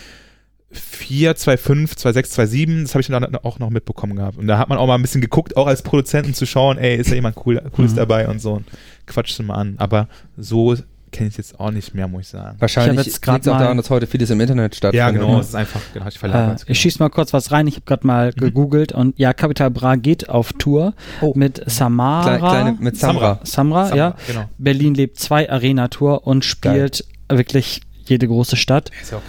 [0.72, 4.38] 4, 2, 5, 2, 6, 2, 7, das habe ich dann auch noch mitbekommen gehabt.
[4.38, 6.96] Und da hat man auch mal ein bisschen geguckt, auch als Produzenten zu schauen, ey,
[6.96, 7.96] ist da jemand cool, cooles Mhm.
[7.96, 8.52] dabei und so.
[8.52, 8.66] Und
[9.06, 9.74] quatschst du mal an.
[9.78, 10.06] Aber
[10.36, 10.76] so
[11.12, 12.56] kenne ich jetzt auch nicht mehr, muss ich sagen.
[12.58, 14.98] Wahrscheinlich liegt es auch mal- daran, dass heute vieles im Internet stattfindet.
[15.06, 15.40] Ja, genau, ne?
[15.40, 16.64] es ist einfach, genau, ich Äh, verlagert.
[16.66, 17.66] ich schieß mal kurz was rein.
[17.66, 18.40] Ich habe gerade mal Mhm.
[18.40, 21.32] gegoogelt und ja, Capital Bra geht auf Tour Oh.
[21.36, 22.22] mit Samara.
[22.38, 23.40] Kleine, kleine, mit Samra.
[23.44, 24.14] Samra, Samra, ja.
[24.26, 24.44] Genau.
[24.58, 28.90] Berlin lebt 2 Arena Tour und spielt wirklich jede große Stadt.
[29.00, 29.22] Ist ja auch.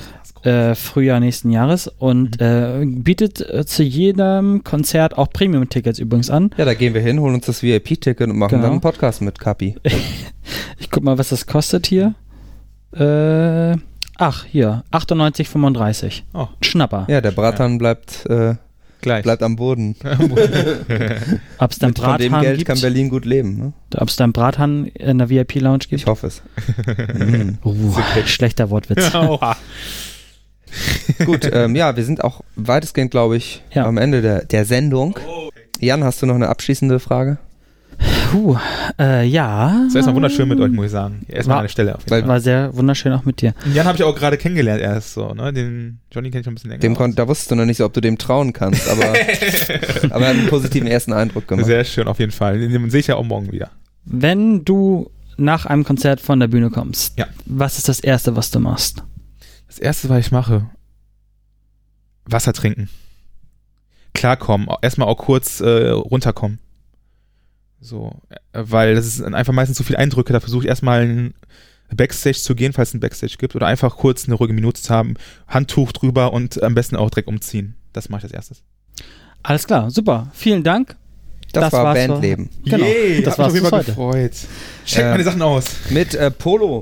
[0.44, 2.46] Äh, Frühjahr nächsten Jahres und Mhm.
[2.48, 6.50] äh, bietet äh, zu jedem Konzert auch Premium-Tickets übrigens an.
[6.58, 8.64] Ja, da gehen wir hin, holen uns das VIP-Ticket und machen Genau.
[8.64, 9.76] dann einen Podcast mit Kapi.
[10.82, 12.16] Ich guck mal, was das kostet hier.
[12.92, 13.78] Äh,
[14.18, 16.24] ach, hier, 98,35.
[16.34, 17.06] Oh, Schnapper.
[17.08, 18.56] Ja, der Bratan bleibt, äh,
[19.02, 19.22] gleich.
[19.22, 19.96] bleibt am Boden.
[21.60, 23.58] Ob es dann Mit von dem Brathahn Geld kann gibt, Berlin gut leben.
[23.60, 23.74] Ne?
[23.96, 26.02] ob es dann Brathahn in der VIP-Lounge gibt.
[26.02, 26.42] Ich hoffe es.
[27.14, 27.60] Mhm.
[27.64, 27.94] Uh,
[28.26, 29.14] schlechter Wortwitz.
[29.14, 29.56] Oha.
[31.26, 33.86] Gut, ähm, ja, wir sind auch weitestgehend, glaube ich, Ja.
[33.86, 35.20] am Ende der, der Sendung.
[35.80, 37.38] Jan, hast du noch eine abschließende Frage?
[38.32, 38.58] Puh,
[39.00, 39.82] äh, ja.
[39.82, 41.26] Es ist erstmal wunderschön mit euch, muss ich sagen.
[41.28, 42.28] Erstmal War- an der Stelle auf jeden Fall.
[42.28, 43.54] War sehr wunderschön auch mit dir.
[43.66, 45.52] Und Jan habe ich auch gerade kennengelernt erst so, ne?
[45.54, 46.82] Den Johnny kenne ich schon ein bisschen länger.
[46.82, 49.04] Dem kon da wusstest du noch nicht so, ob du dem trauen kannst, aber,
[50.12, 51.66] aber er hat einen positiven ersten Eindruck gemacht.
[51.66, 52.60] Sehr schön, auf jeden Fall.
[52.60, 53.70] Den sehe ich ja auch morgen wieder.
[54.06, 57.28] Wenn du nach einem Konzert von der Bühne kommst, Ja.
[57.46, 59.04] was ist das Erste, was du machst?
[59.68, 60.70] Das erste, was ich mache,
[62.26, 62.90] Wasser trinken.
[64.14, 64.68] Klarkommen.
[64.82, 66.60] Erstmal auch kurz äh, runterkommen.
[67.82, 70.34] So, äh, weil das ist einfach meistens zu viel Eindrücke.
[70.34, 71.34] Da versuche ich erstmal einen
[71.94, 74.94] Backstage zu gehen, falls es ein Backstage gibt, oder einfach kurz eine ruhige Minute zu
[74.94, 75.16] haben,
[75.48, 77.76] Handtuch drüber und am besten auch direkt umziehen.
[77.92, 78.64] Das mache ich als erstes.
[79.44, 80.30] Alles klar, super.
[80.34, 80.96] Vielen Dank.
[81.52, 82.08] Das, Das war war's so.
[82.14, 82.50] Bandleben.
[82.64, 84.28] Genau, Yay, das war's mich bis auf jeden Fall heute.
[84.30, 84.48] gefreut.
[84.86, 85.66] Check Ähm, meine Sachen aus.
[85.90, 86.82] Mit äh, Polo,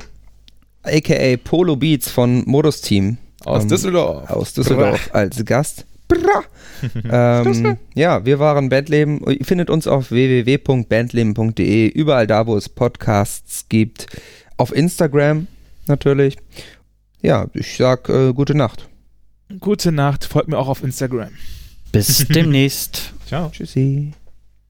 [0.84, 4.30] aka Polo Beats von Modus Team Aus ähm, Düsseldorf.
[4.30, 5.86] aus Düsseldorf als Gast.
[6.10, 6.44] Bra.
[7.46, 9.22] ähm, ja, wir waren Bandleben.
[9.30, 14.08] Ihr findet uns auf www.bandleben.de, überall da, wo es Podcasts gibt.
[14.58, 15.48] Auf Instagram
[15.88, 16.38] natürlich.
[17.22, 18.90] Ja, ich sag äh, gute Nacht.
[19.60, 21.30] Gute Nacht, folgt mir auch auf Instagram.
[21.92, 23.14] Bis demnächst.
[23.26, 23.50] Ciao.
[23.52, 24.14] Tschüssi.